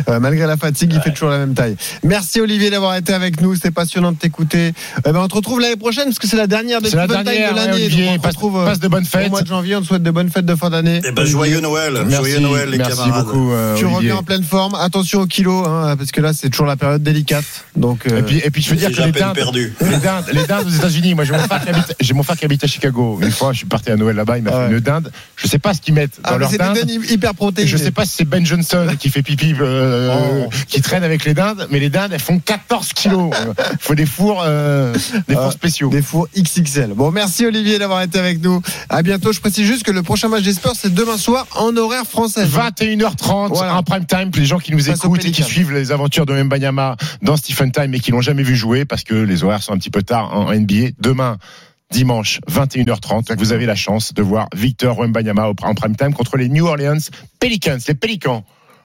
Euh, 0.08 0.20
malgré 0.20 0.46
la 0.46 0.56
fatigue, 0.56 0.92
il 0.94 1.00
fait 1.00 1.12
toujours 1.12 1.30
la 1.30 1.38
même 1.38 1.54
taille. 1.54 1.76
Merci 2.02 2.40
Olivier 2.40 2.70
d'avoir 2.70 2.94
été 2.96 3.12
avec 3.12 3.40
nous. 3.40 3.54
C'était 3.54 3.70
passionnant 3.70 4.12
de 4.12 4.16
t'écouter. 4.16 4.72
Eh 4.98 5.12
ben, 5.12 5.20
on 5.20 5.28
te 5.28 5.34
retrouve 5.34 5.60
l'année 5.60 5.76
prochaine 5.76 6.04
parce 6.04 6.18
que 6.18 6.26
c'est 6.26 6.36
la 6.36 6.46
dernière 6.46 6.80
de 6.80 6.88
la 6.94 7.06
dernière 7.06 7.24
de 7.24 7.58
ouais, 7.58 7.66
l'année. 7.66 7.72
Olivier 7.74 8.06
Donc, 8.06 8.14
on 8.14 8.18
te 8.18 8.22
passe, 8.22 8.34
retrouve 8.34 8.58
euh, 8.58 8.64
passe 8.66 8.80
de 8.80 8.88
bonnes 8.88 9.04
au 9.04 9.06
fêtes 9.06 9.30
mois 9.30 9.42
de 9.42 9.46
janvier. 9.46 9.76
On 9.76 9.80
te 9.80 9.86
souhaite 9.86 10.02
de 10.02 10.10
bonnes 10.10 10.30
fêtes 10.30 10.46
de 10.46 10.54
fin 10.54 10.70
d'année. 10.70 11.00
Eh 11.04 11.12
ben, 11.12 11.24
joyeux 11.24 11.60
Noël, 11.60 11.94
merci 11.94 12.16
joyeux 12.16 12.40
Noël 12.40 12.70
les 12.70 12.78
merci 12.78 12.96
camarades. 12.96 13.24
beaucoup 13.24 13.52
euh, 13.52 13.76
Tu 13.76 13.84
Olivier. 13.84 13.96
reviens 13.96 14.16
en 14.16 14.22
pleine 14.22 14.44
forme. 14.44 14.74
Attention 14.74 15.20
au 15.20 15.26
kilo, 15.26 15.66
hein, 15.66 15.96
parce 15.96 16.12
que 16.12 16.20
là, 16.20 16.32
c'est 16.32 16.50
toujours 16.50 16.66
la 16.66 16.76
période 16.76 17.02
délicate. 17.02 17.44
Donc, 17.74 18.06
euh, 18.06 18.18
Et 18.18 18.22
puis, 18.22 18.38
et 18.44 18.50
puis 18.50 18.62
je 18.62 18.70
veux 18.70 18.76
dire 18.76 18.90
que 18.90 19.02
les 19.02 19.12
dindes, 19.12 19.34
perdu. 19.34 19.74
les 19.80 19.96
dindes, 19.98 20.24
les 20.32 20.44
dindes 20.46 20.66
aux 20.66 20.70
États-Unis, 20.70 21.14
moi 21.14 21.24
j'ai 21.24 21.32
mon 21.32 21.38
frère 21.40 21.60
qui 21.62 21.68
habite, 21.68 21.94
j'ai 22.00 22.14
mon 22.14 22.22
frère 22.22 22.36
qui 22.36 22.44
habite 22.44 22.64
à 22.64 22.66
Chicago. 22.66 23.18
Une 23.22 23.30
fois, 23.30 23.52
je 23.52 23.58
suis 23.58 23.66
parti 23.66 23.90
à 23.90 23.96
Noël 23.96 24.16
là-bas, 24.16 24.38
il 24.38 24.44
m'a 24.44 24.50
Ah 24.52 24.56
fait 24.66 24.66
ouais. 24.68 24.72
une 24.74 24.80
dinde. 24.80 25.12
Je 25.36 25.46
sais 25.48 25.58
pas 25.58 25.74
ce 25.74 25.80
qu'ils 25.80 25.94
mettent 25.94 26.16
dans 26.22 26.30
ah, 26.30 26.32
mais 26.32 26.38
leur 26.38 26.50
c'est 26.50 26.58
des 26.58 26.64
dinde. 26.64 26.76
dindes 26.86 27.10
hyper 27.10 27.34
protéinées. 27.34 27.68
Je 27.70 27.76
sais 27.76 27.90
pas 27.90 28.04
si 28.06 28.12
c'est 28.16 28.24
Ben 28.24 28.44
Johnson 28.46 28.86
qui 28.98 29.10
fait 29.10 29.22
pipi, 29.22 29.54
euh, 29.60 30.14
Oh. 30.46 30.50
qui 30.68 30.80
traîne 30.80 31.04
avec 31.04 31.24
les 31.24 31.34
dindes, 31.34 31.66
mais 31.70 31.78
les 31.80 31.90
dindes 31.90 32.12
elles 32.12 32.20
font 32.20 32.38
14 32.38 32.92
kilos. 32.94 33.30
Il 33.72 33.76
faut 33.80 33.94
des 33.94 34.06
fours, 34.06 34.42
euh, 34.46 34.94
des 35.28 35.34
fours 35.34 35.52
spéciaux. 35.52 35.88
Des 35.90 36.02
fours 36.02 36.28
XXL. 36.36 36.92
Bon, 36.94 37.10
merci 37.10 37.44
Olivier 37.44 37.78
d'avoir 37.78 38.00
été 38.02 38.18
avec 38.18 38.42
nous. 38.42 38.62
À 38.88 39.02
bientôt. 39.02 39.32
Je 39.32 39.40
précise 39.40 39.66
juste 39.66 39.82
que 39.82 39.90
le 39.90 40.02
prochain 40.02 40.28
match 40.28 40.42
des 40.44 40.54
Spurs, 40.54 40.72
c'est 40.76 40.94
demain 40.94 41.18
soir 41.18 41.46
en 41.56 41.76
horaire 41.76 42.06
français. 42.06 42.44
21h30 42.46 43.48
Voilà. 43.48 43.74
en 43.76 43.82
prime 43.82 44.06
time 44.06 44.30
pour 44.30 44.40
les 44.40 44.46
gens 44.46 44.58
qui 44.58 44.72
nous 44.72 44.78
Face 44.80 44.98
écoutent 45.04 45.24
et 45.24 45.30
qui 45.32 45.42
suivent 45.42 45.72
les 45.72 45.92
aventures 45.92 46.26
de 46.26 46.40
Mbanyama 46.42 46.96
dans 47.22 47.36
Stephen 47.36 47.55
Time 47.56 47.94
et 47.94 48.00
qui 48.00 48.10
l'ont 48.10 48.20
jamais 48.20 48.42
vu 48.42 48.54
jouer 48.54 48.84
parce 48.84 49.02
que 49.02 49.14
les 49.14 49.42
horaires 49.42 49.62
sont 49.62 49.72
un 49.72 49.78
petit 49.78 49.90
peu 49.90 50.02
tard 50.02 50.36
en 50.36 50.52
NBA. 50.52 50.90
Demain 51.00 51.38
dimanche 51.90 52.40
21h30. 52.50 53.36
Vous 53.38 53.52
avez 53.52 53.64
la 53.64 53.74
chance 53.74 54.12
de 54.12 54.22
voir 54.22 54.48
Victor 54.54 54.98
Wembanyama 54.98 55.48
en 55.48 55.74
prime 55.74 55.96
time 55.96 56.12
contre 56.12 56.36
les 56.36 56.48
New 56.48 56.66
Orleans 56.66 56.98
Pelicans, 57.40 57.78
les 57.88 57.94
Pélicans. 57.94 58.44